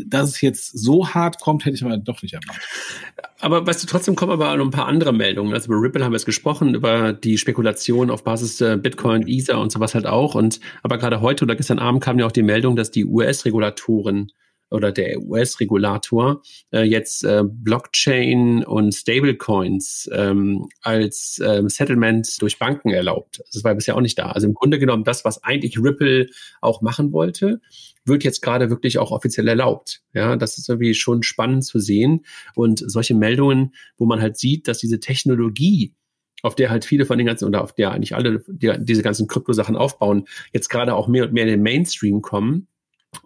[0.06, 2.62] dass es jetzt so hart kommt, hätte ich mal doch nicht erwartet.
[3.40, 5.52] Aber weißt du, trotzdem kommen aber noch ein paar andere Meldungen.
[5.52, 9.60] Also über Ripple haben wir es gesprochen, über die Spekulation auf Basis der Bitcoin, Ether
[9.60, 10.34] und sowas halt auch.
[10.34, 14.30] Und aber gerade heute oder gestern Abend kam ja auch die Meldung, dass die US-Regulatoren
[14.70, 22.90] oder der US-Regulator äh, jetzt äh, Blockchain und Stablecoins ähm, als ähm, Settlement durch Banken
[22.90, 23.40] erlaubt.
[23.52, 24.30] Das war bisher auch nicht da.
[24.30, 26.28] Also im Grunde genommen das, was eigentlich Ripple
[26.60, 27.60] auch machen wollte,
[28.04, 30.02] wird jetzt gerade wirklich auch offiziell erlaubt.
[30.12, 32.24] Ja, das ist irgendwie schon spannend zu sehen.
[32.54, 35.94] Und solche Meldungen, wo man halt sieht, dass diese Technologie
[36.44, 39.26] auf der halt viele von den ganzen, oder auf der eigentlich alle die, diese ganzen
[39.26, 42.68] Kryptosachen aufbauen, jetzt gerade auch mehr und mehr in den Mainstream kommen,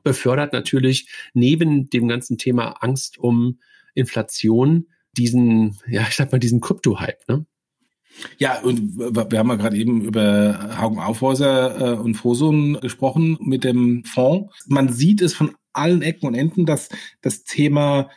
[0.05, 3.59] befördert natürlich neben dem ganzen Thema Angst um
[3.95, 7.45] Inflation diesen, ja, ich sag mal, diesen Krypto-Hype, ne?
[8.39, 13.65] Ja, und wir haben ja gerade eben über Haugen Aufhäuser äh, und Fosun gesprochen mit
[13.65, 14.53] dem Fonds.
[14.67, 16.89] Man sieht es von allen Ecken und Enden, dass
[17.21, 18.11] das Thema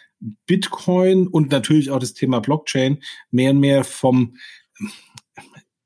[0.46, 3.00] Bitcoin und natürlich auch das Thema Blockchain
[3.32, 4.36] mehr und mehr vom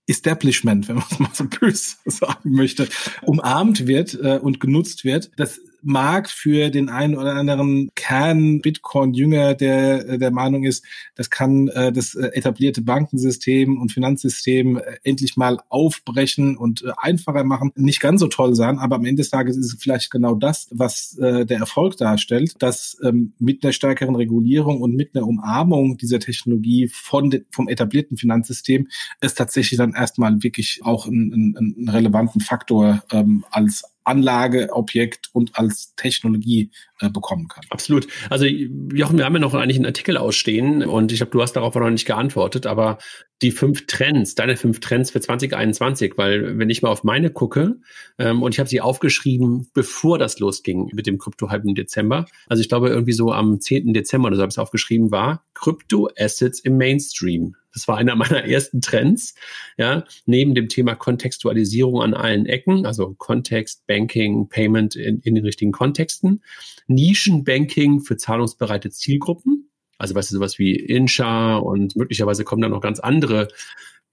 [0.07, 2.87] Establishment, wenn man es mal so böse sagen möchte,
[3.23, 5.31] umarmt wird äh, und genutzt wird.
[5.37, 10.83] Das mag für den einen oder anderen Kern-Bitcoin-Jünger, der äh, der Meinung ist,
[11.15, 16.91] das kann äh, das äh, etablierte Bankensystem und Finanzsystem äh, endlich mal aufbrechen und äh,
[16.97, 18.79] einfacher machen, nicht ganz so toll sein.
[18.79, 22.55] Aber am Ende des Tages ist es vielleicht genau das, was äh, der Erfolg darstellt,
[22.59, 28.17] dass ähm, mit einer stärkeren Regulierung und mit einer Umarmung dieser Technologie von vom etablierten
[28.17, 28.87] Finanzsystem
[29.21, 35.57] es tatsächlich dann erstmal wirklich auch einen, einen, einen relevanten Faktor ähm, als Anlageobjekt und
[35.57, 37.63] als Technologie äh, bekommen kann.
[37.69, 38.07] Absolut.
[38.29, 41.53] Also Jochen, wir haben ja noch eigentlich einen Artikel ausstehen und ich glaube, du hast
[41.53, 42.99] darauf noch nicht geantwortet, aber
[43.41, 47.75] die fünf Trends, deine fünf Trends für 2021, weil wenn ich mal auf meine gucke
[48.17, 52.61] ähm, und ich habe sie aufgeschrieben, bevor das losging mit dem Krypto-Hype im Dezember, also
[52.61, 53.93] ich glaube irgendwie so am 10.
[53.93, 57.55] Dezember oder so habe ich es aufgeschrieben, war Krypto-Assets im Mainstream.
[57.75, 59.35] Das war einer meiner ersten Trends,
[59.77, 65.43] ja, neben dem Thema Kontextualisierung an allen Ecken, also Kontext, Banking, Payment in, in den
[65.43, 66.41] richtigen Kontexten,
[66.87, 72.81] Nischenbanking für zahlungsbereite Zielgruppen, also weißt du, sowas wie Insha und möglicherweise kommen dann noch
[72.81, 73.49] ganz andere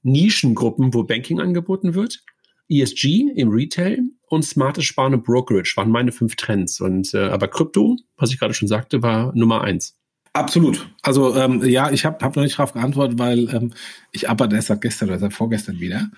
[0.03, 2.25] Nischengruppen, wo Banking angeboten wird.
[2.69, 6.81] ESG im Retail und smartes Sparen und Brokerage waren meine fünf Trends.
[6.81, 9.99] Und äh, aber Krypto, was ich gerade schon sagte, war Nummer eins.
[10.35, 10.89] Absolut.
[11.03, 13.75] Also ähm, ja, ich habe hab noch nicht darauf geantwortet, weil ähm,
[14.13, 16.11] ich arbeite erst seit gestern oder seit vorgestern wieder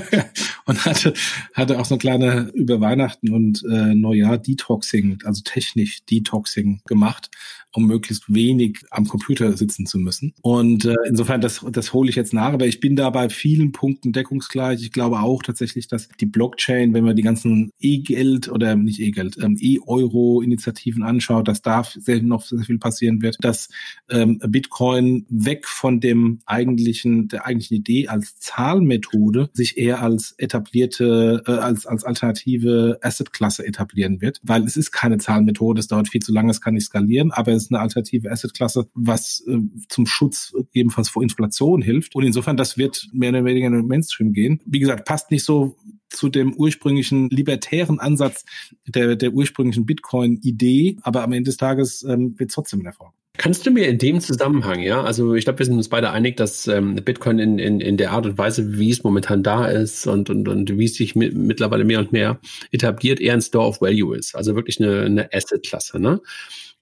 [0.66, 1.14] und hatte
[1.54, 7.30] hatte auch so eine kleine über Weihnachten und äh, Neujahr Detoxing, also technisch Detoxing gemacht
[7.74, 10.32] um möglichst wenig am Computer sitzen zu müssen.
[10.42, 13.72] Und äh, insofern, das, das hole ich jetzt nach, aber ich bin da bei vielen
[13.72, 14.80] Punkten deckungsgleich.
[14.82, 19.36] Ich glaube auch tatsächlich, dass die Blockchain, wenn man die ganzen E-Geld oder nicht E-Geld,
[19.42, 23.68] ähm, E-Euro-Initiativen anschaut, dass da sehr, noch sehr viel passieren wird, dass
[24.08, 31.42] ähm, Bitcoin weg von dem eigentlichen, der eigentlichen Idee als Zahlmethode sich eher als etablierte,
[31.46, 36.22] äh, als, als alternative Assetklasse etablieren wird, weil es ist keine Zahlmethode, es dauert viel
[36.22, 39.58] zu lange, es kann nicht skalieren, aber es ist eine alternative Assetklasse, was äh,
[39.88, 42.14] zum Schutz ebenfalls vor Inflation hilft.
[42.14, 44.60] Und insofern, das wird mehr oder weniger in den Mainstream gehen.
[44.66, 45.76] Wie gesagt, passt nicht so
[46.08, 48.44] zu dem ursprünglichen libertären Ansatz
[48.86, 53.12] der, der ursprünglichen Bitcoin-Idee, aber am Ende des Tages ähm, wird es trotzdem ein Erfolg.
[53.36, 56.36] Kannst du mir in dem Zusammenhang, ja, also ich glaube, wir sind uns beide einig,
[56.36, 60.06] dass ähm, Bitcoin in, in, in der Art und Weise, wie es momentan da ist
[60.06, 62.38] und, und, und wie es sich mit, mittlerweile mehr und mehr
[62.70, 64.36] etabliert, eher ein Store of Value ist.
[64.36, 65.98] Also wirklich eine, eine Asset-Klasse.
[65.98, 66.20] Ne?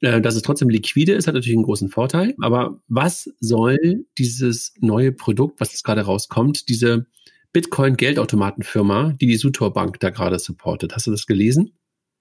[0.02, 2.34] Äh, dass es trotzdem liquide ist, hat natürlich einen großen Vorteil.
[2.40, 7.06] Aber was soll dieses neue Produkt, was jetzt gerade rauskommt, diese
[7.52, 10.96] Bitcoin-Geldautomatenfirma, die die Sutor Bank da gerade supportet?
[10.96, 11.72] Hast du das gelesen?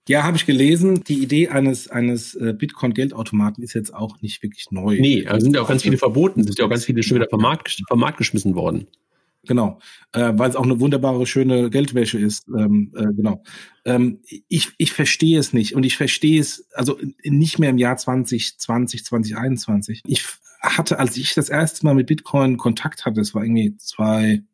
[0.07, 1.03] Ja, habe ich gelesen.
[1.03, 4.99] Die Idee eines, eines äh, Bitcoin-Geldautomaten ist jetzt auch nicht wirklich neu.
[4.99, 7.29] Nee, da sind ja auch ganz viele verboten, sind ja auch ganz viele schon wieder
[7.29, 8.87] vom Markt, vom Markt geschmissen worden.
[9.47, 9.79] Genau,
[10.11, 12.47] äh, weil es auch eine wunderbare, schöne Geldwäsche ist.
[12.47, 13.43] Ähm, äh, genau.
[13.85, 17.97] Ähm, ich, ich verstehe es nicht und ich verstehe es also nicht mehr im Jahr
[17.97, 20.01] 2020, 2021.
[20.05, 20.23] Ich
[20.61, 24.45] hatte, als ich das erste Mal mit Bitcoin Kontakt hatte, das war irgendwie 2011,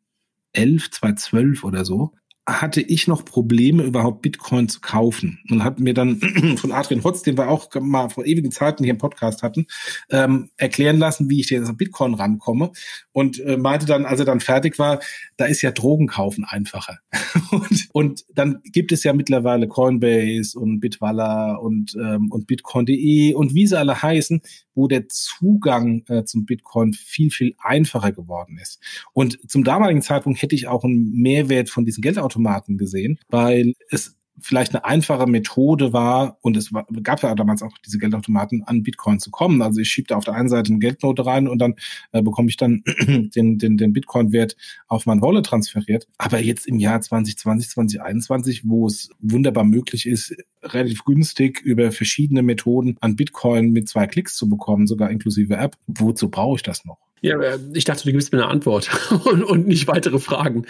[0.90, 2.14] 2012 oder so,
[2.48, 5.38] hatte ich noch Probleme, überhaupt Bitcoin zu kaufen.
[5.50, 6.16] Und hat mir dann
[6.56, 9.66] von Adrian Hotz, den wir auch mal vor ewigen Zeiten hier im Podcast hatten,
[10.10, 12.72] ähm, erklären lassen, wie ich jetzt an Bitcoin rankomme.
[13.12, 15.00] Und äh, meinte dann, als er dann fertig war,
[15.36, 16.98] da ist ja Drogen kaufen einfacher.
[17.50, 23.54] und, und dann gibt es ja mittlerweile Coinbase und Bitwalla und, ähm, und Bitcoin.de und
[23.54, 24.40] wie sie alle heißen,
[24.78, 28.80] wo der Zugang äh, zum Bitcoin viel, viel einfacher geworden ist.
[29.12, 34.17] Und zum damaligen Zeitpunkt hätte ich auch einen Mehrwert von diesen Geldautomaten gesehen, weil es
[34.40, 36.70] vielleicht eine einfache Methode war, und es
[37.02, 39.62] gab ja damals auch diese Geldautomaten, an Bitcoin zu kommen.
[39.62, 41.74] Also ich schiebe da auf der einen Seite eine Geldnote rein und dann
[42.12, 46.06] äh, bekomme ich dann den, den, den Bitcoin-Wert auf mein Wallet transferiert.
[46.18, 52.42] Aber jetzt im Jahr 2020, 2021, wo es wunderbar möglich ist, relativ günstig über verschiedene
[52.42, 56.84] Methoden an Bitcoin mit zwei Klicks zu bekommen, sogar inklusive App, wozu brauche ich das
[56.84, 57.07] noch?
[57.20, 58.90] Ja, äh, ich dachte, du gibst mir eine Antwort
[59.24, 60.66] und, und nicht weitere Fragen.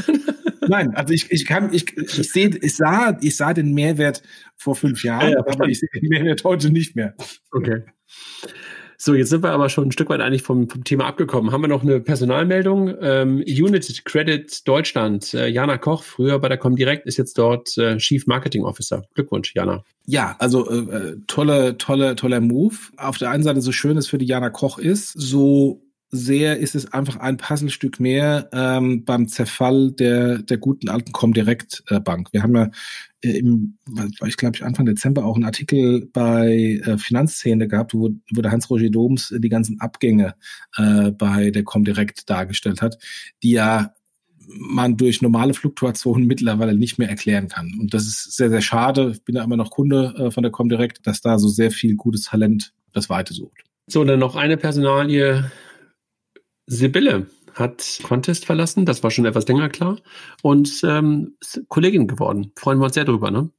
[0.68, 4.22] Nein, also ich, ich kann, ich, ich sehe, ich sah, ich sah den Mehrwert
[4.56, 7.14] vor fünf Jahren, ja, ja, aber ich sehe den Mehrwert heute nicht mehr.
[7.52, 7.82] Okay.
[8.96, 11.52] So, jetzt sind wir aber schon ein Stück weit eigentlich vom, vom Thema abgekommen.
[11.52, 12.94] Haben wir noch eine Personalmeldung?
[13.00, 15.34] Ähm, Unit Credit Deutschland.
[15.34, 19.04] Äh, Jana Koch, früher bei der Comdirect, ist jetzt dort äh, Chief Marketing Officer.
[19.14, 19.84] Glückwunsch, Jana.
[20.06, 22.76] Ja, also äh, äh tolle, tolle, toller Move.
[22.96, 25.82] Auf der einen Seite so schön es für die Jana Koch ist, so
[26.14, 31.82] sehr ist es einfach ein Puzzlestück mehr ähm, beim Zerfall der, der guten alten Comdirect
[31.88, 32.32] äh.
[32.32, 32.70] Wir haben ja
[33.22, 33.78] äh, im,
[34.24, 38.90] ich glaube, Anfang Dezember auch einen Artikel bei äh, Finanzszene gehabt, wo, wo der Hans-Roger
[38.90, 40.34] Doms die ganzen Abgänge
[40.76, 42.96] äh, bei der Comdirect dargestellt hat,
[43.42, 43.92] die ja
[44.46, 47.72] man durch normale Fluktuationen mittlerweile nicht mehr erklären kann.
[47.80, 49.12] Und das ist sehr, sehr schade.
[49.14, 51.96] Ich bin ja immer noch Kunde äh, von der Comdirect, dass da so sehr viel
[51.96, 53.64] gutes Talent das Weite sucht.
[53.86, 55.50] So, dann noch eine Personalie,
[56.66, 59.98] Sibylle hat Contest verlassen, das war schon etwas länger klar,
[60.42, 61.36] und ähm,
[61.68, 62.52] Kollegin geworden.
[62.56, 63.50] Freuen wir uns sehr drüber, ne?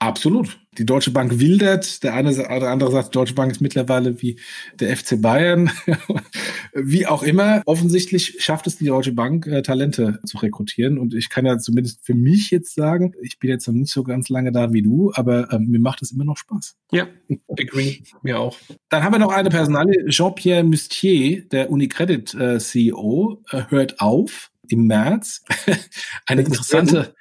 [0.00, 0.58] Absolut.
[0.78, 2.02] Die Deutsche Bank wildert.
[2.02, 4.40] Der eine oder andere sagt, die Deutsche Bank ist mittlerweile wie
[4.80, 5.70] der FC Bayern.
[6.74, 7.60] wie auch immer.
[7.66, 10.96] Offensichtlich schafft es die Deutsche Bank, äh, Talente zu rekrutieren.
[10.96, 14.02] Und ich kann ja zumindest für mich jetzt sagen, ich bin jetzt noch nicht so
[14.02, 16.76] ganz lange da wie du, aber äh, mir macht es immer noch Spaß.
[16.92, 17.06] Ja,
[17.58, 17.98] agree.
[18.22, 18.56] Mir auch.
[18.88, 20.06] Dann haben wir noch eine Personalie.
[20.06, 25.44] Jean-Pierre Mustier, der Unicredit äh, CEO, äh, hört auf im März.
[26.26, 27.14] eine interessante.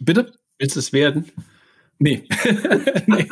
[0.00, 0.32] Bitte?
[0.58, 1.30] Willst du es werden?
[1.98, 2.26] Nee.
[3.06, 3.28] nee.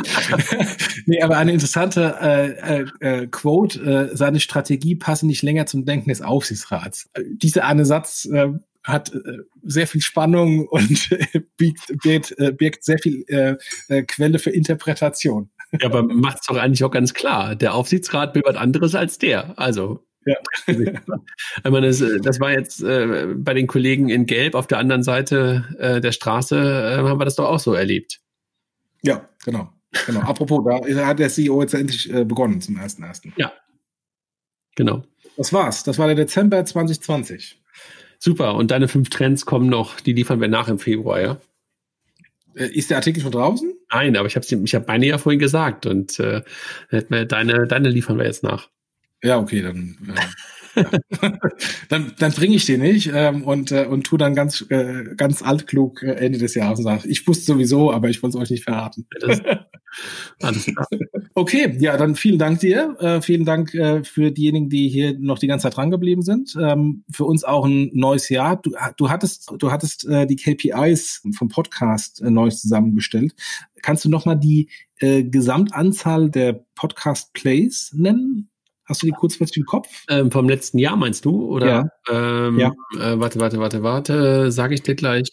[1.07, 5.85] nee, aber eine interessante äh, äh, äh, Quote, äh, seine Strategie passe nicht länger zum
[5.85, 7.11] Denken des Aufsichtsrats.
[7.15, 8.49] Äh, dieser eine Satz äh,
[8.85, 13.57] hat äh, sehr viel Spannung und äh, birgt, birgt, äh, birgt sehr viel äh,
[13.89, 15.51] äh, Quelle für Interpretation.
[15.81, 17.57] Ja, aber macht es doch eigentlich auch ganz klar.
[17.57, 19.59] Der Aufsichtsrat will was anderes als der.
[19.59, 20.37] Also ja.
[20.67, 25.03] ich meine, das, das war jetzt äh, bei den Kollegen in Gelb auf der anderen
[25.03, 28.22] Seite äh, der Straße, äh, haben wir das doch auch so erlebt.
[29.03, 29.73] Ja, genau.
[30.07, 30.21] genau.
[30.23, 33.33] Apropos, da hat der CEO jetzt endlich äh, begonnen zum 1.1.
[33.37, 33.53] Ja.
[34.77, 35.05] Genau.
[35.37, 35.85] Das war's.
[35.85, 37.61] Das war der Dezember 2020.
[38.19, 38.55] Super.
[38.55, 41.41] Und deine fünf Trends kommen noch, die liefern wir nach im Februar, ja?
[42.55, 43.75] Äh, ist der Artikel schon draußen?
[43.91, 46.43] Nein, aber ich habe ich hab meine ja vorhin gesagt und äh,
[46.91, 48.71] deine, deine liefern wir jetzt nach.
[49.23, 49.97] Ja, okay, dann.
[51.89, 55.43] Dann, dann bringe ich den nicht ähm, und, äh, und tu dann ganz, äh, ganz
[55.43, 58.51] altklug äh, Ende des Jahres und sage, ich wusste sowieso, aber ich wollte es euch
[58.51, 59.07] nicht verraten.
[60.41, 60.87] Alles klar.
[61.35, 62.97] Okay, ja, dann vielen Dank dir.
[62.99, 66.57] Äh, vielen Dank äh, für diejenigen, die hier noch die ganze Zeit dran geblieben sind.
[66.61, 68.61] Ähm, für uns auch ein neues Jahr.
[68.61, 73.35] Du, du hattest, du hattest äh, die KPIs vom Podcast äh, neu zusammengestellt.
[73.83, 78.52] Kannst du nochmal die äh, Gesamtanzahl der Podcast-Plays nennen?
[78.93, 79.89] Hast du die kurzfristig im Kopf?
[80.11, 81.51] Ähm, vom letzten Jahr meinst du?
[81.51, 81.67] Oder?
[81.67, 82.47] Ja.
[82.47, 82.73] Ähm, ja.
[83.01, 84.53] Äh, warte, warte, warte, warte.
[84.53, 85.31] Sage ich dir gleich.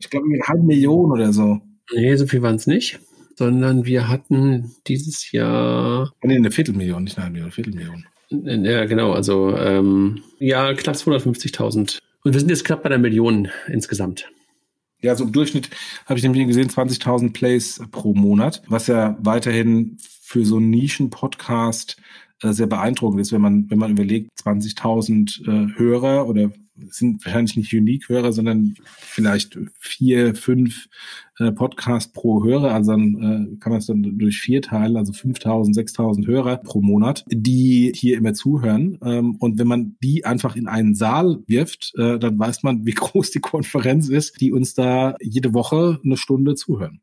[0.00, 1.60] Ich glaube, eine halbe Million oder so.
[1.94, 2.98] Nee, so viel waren es nicht.
[3.36, 6.12] Sondern wir hatten dieses Jahr.
[6.24, 8.04] Nee, eine Viertelmillion, nicht eine halbe Million, Viertelmillion.
[8.30, 9.12] Ja, genau.
[9.12, 12.00] Also, ähm, ja, knapp 250.000.
[12.24, 14.28] Und wir sind jetzt knapp bei der Million insgesamt.
[15.02, 15.70] Ja, so im Durchschnitt
[16.06, 19.98] habe ich nämlich gesehen 20.000 Plays pro Monat, was ja weiterhin
[20.28, 21.96] für so einen Nischen-Podcast
[22.42, 26.50] äh, sehr beeindruckend ist, wenn man, wenn man überlegt, 20.000 äh, Hörer oder
[26.90, 30.88] sind wahrscheinlich nicht Unique-Hörer, sondern vielleicht vier, fünf
[31.38, 32.74] äh, Podcasts pro Hörer.
[32.74, 36.82] Also dann äh, kann man es dann durch vier teilen, also 5000, 6000 Hörer pro
[36.82, 38.98] Monat, die hier immer zuhören.
[39.02, 42.92] Ähm, und wenn man die einfach in einen Saal wirft, äh, dann weiß man, wie
[42.94, 47.00] groß die Konferenz ist, die uns da jede Woche eine Stunde zuhören.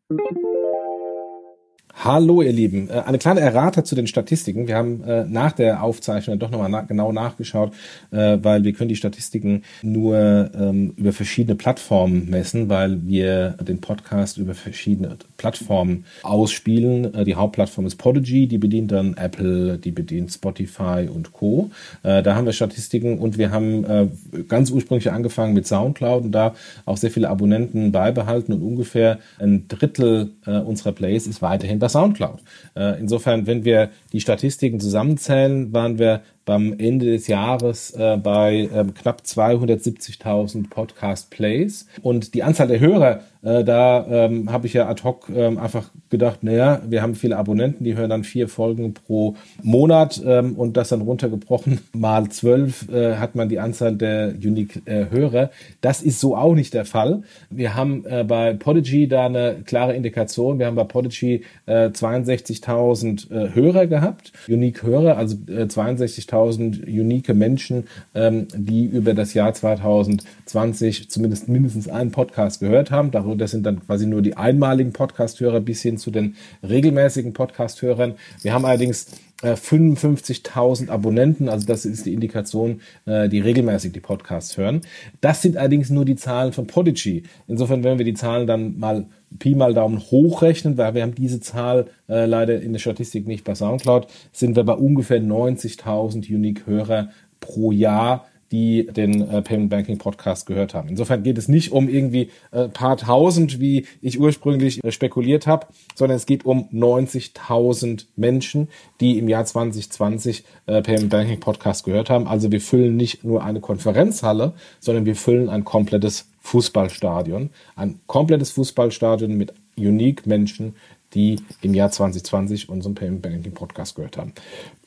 [2.04, 4.68] Hallo ihr Lieben, äh, eine kleine Errata zu den Statistiken.
[4.68, 7.72] Wir haben äh, nach der Aufzeichnung doch nochmal na genau nachgeschaut,
[8.12, 13.80] äh, weil wir können die Statistiken nur ähm, über verschiedene Plattformen messen, weil wir den
[13.80, 17.26] Podcast über verschiedene Plattformen ausspielen.
[17.26, 21.70] Die Hauptplattform ist Podigy, die bedient dann Apple, die bedient Spotify und Co.
[22.04, 24.12] Da haben wir Statistiken und wir haben
[24.48, 29.68] ganz ursprünglich angefangen mit Soundcloud und da auch sehr viele Abonnenten beibehalten und ungefähr ein
[29.68, 32.42] Drittel unserer Plays ist weiterhin bei Soundcloud.
[32.76, 38.70] Äh, insofern, wenn wir die Statistiken zusammenzählen, waren wir beim Ende des Jahres äh, bei
[38.74, 41.88] ähm, knapp 270.000 Podcast-Plays.
[42.02, 45.92] Und die Anzahl der Hörer, äh, da ähm, habe ich ja ad hoc ähm, einfach
[46.10, 50.78] gedacht, naja, wir haben viele Abonnenten, die hören dann vier Folgen pro Monat ähm, und
[50.78, 55.44] das dann runtergebrochen mal zwölf äh, hat man die Anzahl der Unique-Hörer.
[55.44, 55.50] Äh,
[55.82, 57.24] das ist so auch nicht der Fall.
[57.50, 60.60] Wir haben äh, bei Podigy da eine klare Indikation.
[60.60, 67.34] Wir haben bei Podigy äh, 62.000 äh, Hörer gehabt, Unique-Hörer, also äh, 62.000 50.000 unique
[67.34, 73.12] Menschen, ähm, die über das Jahr 2020 zumindest mindestens einen Podcast gehört haben.
[73.12, 76.36] Darunter sind dann quasi nur die einmaligen Podcast-Hörer bis hin zu den
[76.68, 78.16] regelmäßigen Podcast-Hörern.
[78.42, 79.08] Wir haben allerdings
[79.44, 84.82] 55.000 äh, Abonnenten, also das ist die Indikation, äh, die regelmäßig die Podcasts hören.
[85.22, 87.24] Das sind allerdings nur die Zahlen von Podigy.
[87.48, 89.08] Insofern, wenn wir die Zahlen dann mal
[89.40, 93.44] Pi mal Daumen hochrechnen, weil wir haben diese Zahl äh, leider in der Statistik nicht
[93.44, 97.10] bei SoundCloud, sind wir bei ungefähr 90.000 Unique-Hörer
[97.40, 100.90] pro Jahr, die den äh, Payment Banking Podcast gehört haben.
[100.90, 105.68] Insofern geht es nicht um irgendwie äh, paar tausend, wie ich ursprünglich äh, spekuliert habe,
[105.96, 108.70] sondern es geht um 90.000 Menschen,
[109.02, 112.28] die im Jahr 2020 äh, Payment Banking Podcast gehört haben.
[112.28, 117.50] Also wir füllen nicht nur eine Konferenzhalle, sondern wir füllen ein komplettes Fußballstadion.
[117.76, 120.76] Ein komplettes Fußballstadion mit unique Menschen,
[121.14, 124.34] die im Jahr 2020 unseren Payment Banking Podcast gehört haben.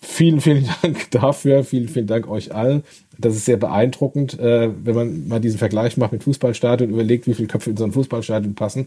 [0.01, 1.65] Vielen, vielen Dank dafür.
[1.65, 2.85] Vielen, vielen Dank euch allen.
[3.19, 7.35] Das ist sehr beeindruckend, äh, wenn man mal diesen Vergleich macht mit Fußballstadion, überlegt, wie
[7.35, 8.87] viele Köpfe in so ein Fußballstadion passen,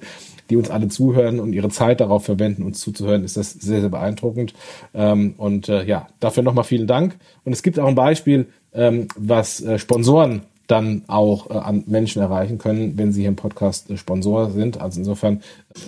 [0.50, 3.90] die uns alle zuhören und ihre Zeit darauf verwenden, uns zuzuhören, ist das sehr, sehr
[3.90, 4.54] beeindruckend.
[4.94, 7.18] Ähm, und äh, ja, dafür nochmal vielen Dank.
[7.44, 12.22] Und es gibt auch ein Beispiel, ähm, was äh, Sponsoren dann auch äh, an Menschen
[12.22, 14.80] erreichen können, wenn sie hier im Podcast äh, Sponsor sind.
[14.80, 15.42] Also insofern,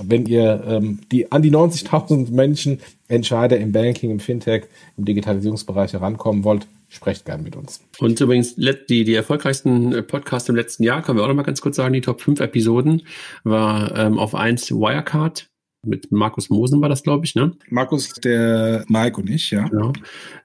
[0.03, 4.63] wenn ihr ähm, die an die 90.000 Menschen, Entscheider im Banking, im Fintech,
[4.97, 7.81] im Digitalisierungsbereich herankommen wollt, sprecht gern mit uns.
[7.99, 11.43] Und übrigens, die, die erfolgreichsten äh, Podcasts im letzten Jahr, können wir auch noch mal
[11.43, 13.03] ganz kurz sagen, die Top 5 Episoden
[13.43, 15.49] war ähm, auf 1 Wirecard,
[15.85, 17.51] mit Markus Mosen war das, glaube ich, ne?
[17.69, 19.67] Markus, der Mike und ich, ja.
[19.67, 19.93] Genau.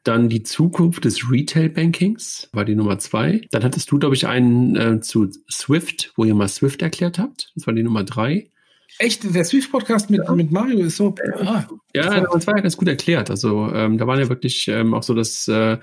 [0.05, 3.43] Dann die Zukunft des Retail-Bankings war die Nummer zwei.
[3.51, 7.53] Dann hattest du, glaube ich, einen äh, zu Swift, wo ihr mal Swift erklärt habt.
[7.55, 8.51] Das war die Nummer drei.
[8.99, 10.35] Echt, der Swift-Podcast mit, ja.
[10.35, 11.15] mit Mario ist so.
[11.37, 13.31] Ah, ja, das war ja ganz gut erklärt.
[13.31, 15.79] Also ähm, da waren ja wirklich ähm, auch so das äh,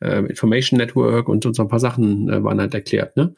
[0.00, 3.16] äh, Information Network und, und so ein paar Sachen äh, waren halt erklärt.
[3.16, 3.34] Ne?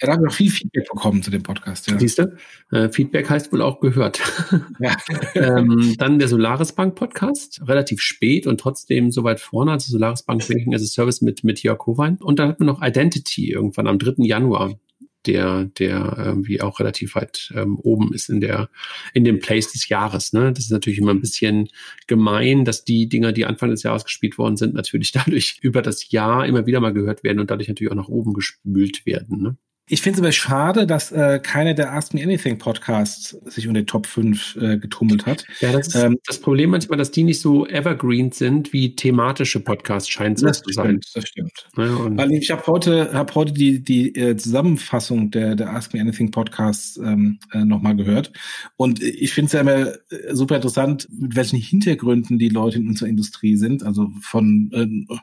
[0.00, 1.90] Ja, da haben wir auch viel Feedback bekommen zu dem Podcast.
[1.90, 1.98] Ja.
[1.98, 2.36] Siehst du?
[2.70, 4.20] Äh, Feedback heißt wohl auch gehört.
[4.78, 4.96] Ja.
[5.34, 10.22] ähm, dann der Solaris Bank Podcast, relativ spät und trotzdem so weit vorne, also Solaris
[10.22, 12.16] Bank Banking as a Service mit, mit Jörg Howein.
[12.16, 14.24] Und dann hatten wir noch Identity irgendwann am 3.
[14.24, 14.74] Januar
[15.30, 18.68] der, der irgendwie auch relativ weit ähm, oben ist in der,
[19.14, 20.32] in dem Place des Jahres.
[20.32, 20.52] Ne?
[20.52, 21.68] Das ist natürlich immer ein bisschen
[22.08, 26.10] gemein, dass die Dinger, die Anfang des Jahres gespielt worden sind, natürlich dadurch über das
[26.10, 29.40] Jahr immer wieder mal gehört werden und dadurch natürlich auch nach oben gespült werden.
[29.40, 29.56] Ne?
[29.92, 33.80] Ich finde es aber schade, dass äh, keiner der Ask Me Anything Podcasts sich unter
[33.80, 35.44] den Top 5 äh, getummelt hat.
[35.58, 39.58] Ja, das ist ähm, das Problem manchmal, dass die nicht so evergreen sind wie thematische
[39.58, 41.00] Podcasts, scheint so zu sein.
[41.12, 41.66] Das stimmt.
[41.76, 46.00] Ja, Weil ich habe heute, hab heute die, die äh, Zusammenfassung der, der Ask Me
[46.00, 48.32] Anything Podcasts ähm, äh, nochmal gehört.
[48.76, 49.96] Und ich finde es ja immer äh,
[50.30, 53.82] super interessant, mit welchen Hintergründen die Leute in unserer Industrie sind.
[53.82, 55.16] Also von äh,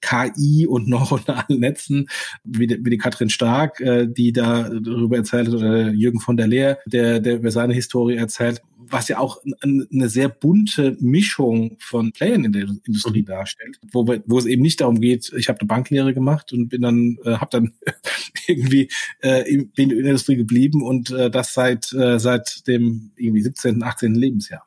[0.00, 2.08] KI und neuronalen Netzen,
[2.42, 6.36] wie die, wie die Katrin Stark, äh, die da darüber erzählt hat, oder Jürgen von
[6.36, 11.76] der Leer, der, der über seine Historie erzählt, was ja auch eine sehr bunte Mischung
[11.80, 13.26] von Playern in der Industrie mhm.
[13.26, 16.82] darstellt, wo, wo es eben nicht darum geht, ich habe eine Banklehre gemacht und bin
[16.82, 17.72] dann, äh, habe dann
[18.46, 18.88] irgendwie
[19.22, 23.82] äh, in, in der Industrie geblieben und äh, das seit, äh, seit dem irgendwie 17.,
[23.82, 24.14] 18.
[24.14, 24.66] Lebensjahr.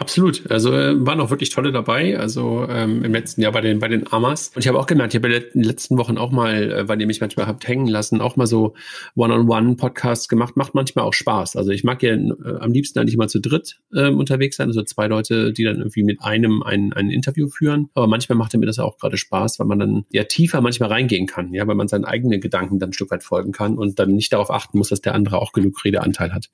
[0.00, 0.50] Absolut.
[0.50, 2.18] Also äh, waren auch wirklich tolle dabei.
[2.18, 4.50] Also ähm, im letzten Jahr bei den bei den Amas.
[4.54, 6.98] Und ich habe auch gemerkt, ich habe in den letzten Wochen auch mal, äh, weil
[7.02, 8.72] ihr mich manchmal habt hängen lassen, auch mal so
[9.14, 10.56] One-on-One-Podcasts gemacht.
[10.56, 11.54] Macht manchmal auch Spaß.
[11.56, 14.68] Also ich mag ja äh, am liebsten eigentlich mal zu dritt äh, unterwegs sein.
[14.68, 17.90] Also zwei Leute, die dann irgendwie mit einem ein, ein Interview führen.
[17.92, 21.26] Aber manchmal macht mir das auch gerade Spaß, weil man dann ja tiefer manchmal reingehen
[21.26, 24.14] kann, ja, weil man seinen eigenen Gedanken dann ein Stück weit folgen kann und dann
[24.14, 26.48] nicht darauf achten muss, dass der andere auch genug Redeanteil hat.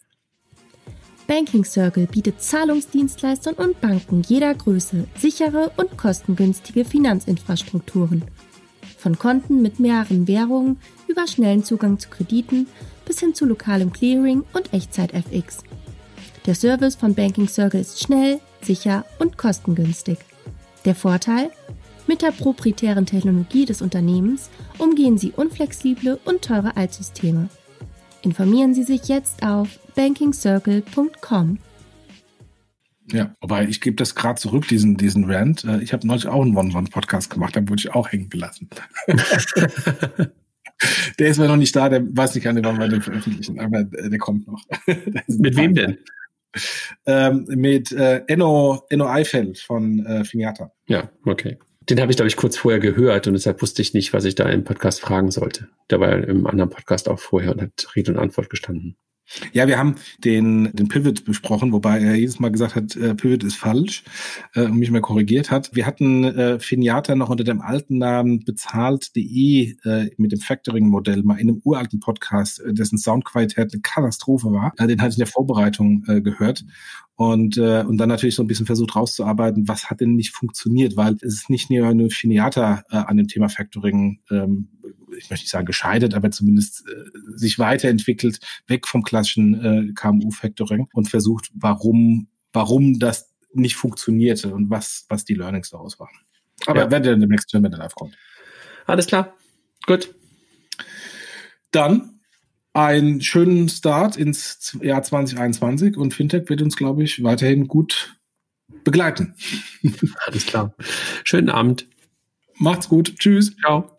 [1.27, 8.25] Banking Circle bietet Zahlungsdienstleistern und Banken jeder Größe sichere und kostengünstige Finanzinfrastrukturen.
[8.97, 12.69] Von Konten mit mehreren Währungen über schnellen Zugang zu Krediten
[13.05, 15.59] bis hin zu lokalem Clearing und Echtzeit-FX.
[16.47, 20.19] Der Service von Banking Circle ist schnell, sicher und kostengünstig.
[20.85, 21.51] Der Vorteil?
[22.07, 24.49] Mit der proprietären Technologie des Unternehmens
[24.79, 27.49] umgehen Sie unflexible und teure Altsysteme.
[28.27, 31.59] Informieren Sie sich jetzt auf bankingcircle.com.
[33.13, 35.63] Ja, wobei ich gebe das gerade zurück, diesen, diesen Rant.
[35.63, 38.69] Äh, ich habe neulich auch einen One-One-Podcast gemacht, da wurde ich auch hängen gelassen.
[41.21, 44.19] der ist mir noch nicht da, der weiß nicht, wann wir den veröffentlichen, aber der
[44.19, 44.61] kommt noch.
[45.29, 45.99] Mit wem denn?
[47.05, 50.73] Ähm, mit äh, Enno, Enno Eifeld von äh, Finiata.
[50.89, 51.59] Ja, okay.
[51.89, 54.35] Den habe ich, glaube ich, kurz vorher gehört und deshalb wusste ich nicht, was ich
[54.35, 55.69] da im Podcast fragen sollte.
[55.91, 58.97] Der war im anderen Podcast auch vorher und hat Rede und Antwort gestanden.
[59.53, 63.43] Ja, wir haben den, den Pivot besprochen, wobei er jedes Mal gesagt hat, äh, Pivot
[63.43, 64.05] ist falsch
[64.55, 65.75] äh, und mich mal korrigiert hat.
[65.75, 71.41] Wir hatten äh, Finiata noch unter dem alten Namen bezahlt.de äh, mit dem Factoring-Modell mal
[71.41, 74.73] in einem uralten Podcast, äh, dessen Soundqualität eine Katastrophe war.
[74.79, 76.65] Äh, den hatte ich in der Vorbereitung äh, gehört
[77.17, 80.97] und, äh, und dann natürlich so ein bisschen versucht rauszuarbeiten, was hat denn nicht funktioniert,
[80.97, 84.69] weil es ist nicht nur eine Finiata äh, an dem Thema Factoring ähm,
[85.17, 87.05] ich möchte nicht sagen gescheitert, aber zumindest äh,
[87.37, 94.71] sich weiterentwickelt, weg vom klassischen äh, KMU-Factoring und versucht, warum, warum das nicht funktionierte und
[94.71, 96.15] was, was die Learnings daraus waren.
[96.67, 96.91] Aber ja.
[96.91, 98.17] werdet ihr demnächst hören, wenn der live kommt.
[98.87, 99.35] Alles klar.
[99.87, 100.15] Gut.
[101.71, 102.16] Dann
[102.77, 108.17] einen schönen Start ins Jahr 2021 und Fintech wird uns, glaube ich, weiterhin gut
[108.85, 109.35] begleiten.
[110.27, 110.75] Alles klar.
[111.25, 111.89] Schönen Abend.
[112.59, 113.17] Macht's gut.
[113.19, 113.57] Tschüss.
[113.57, 113.96] Ciao.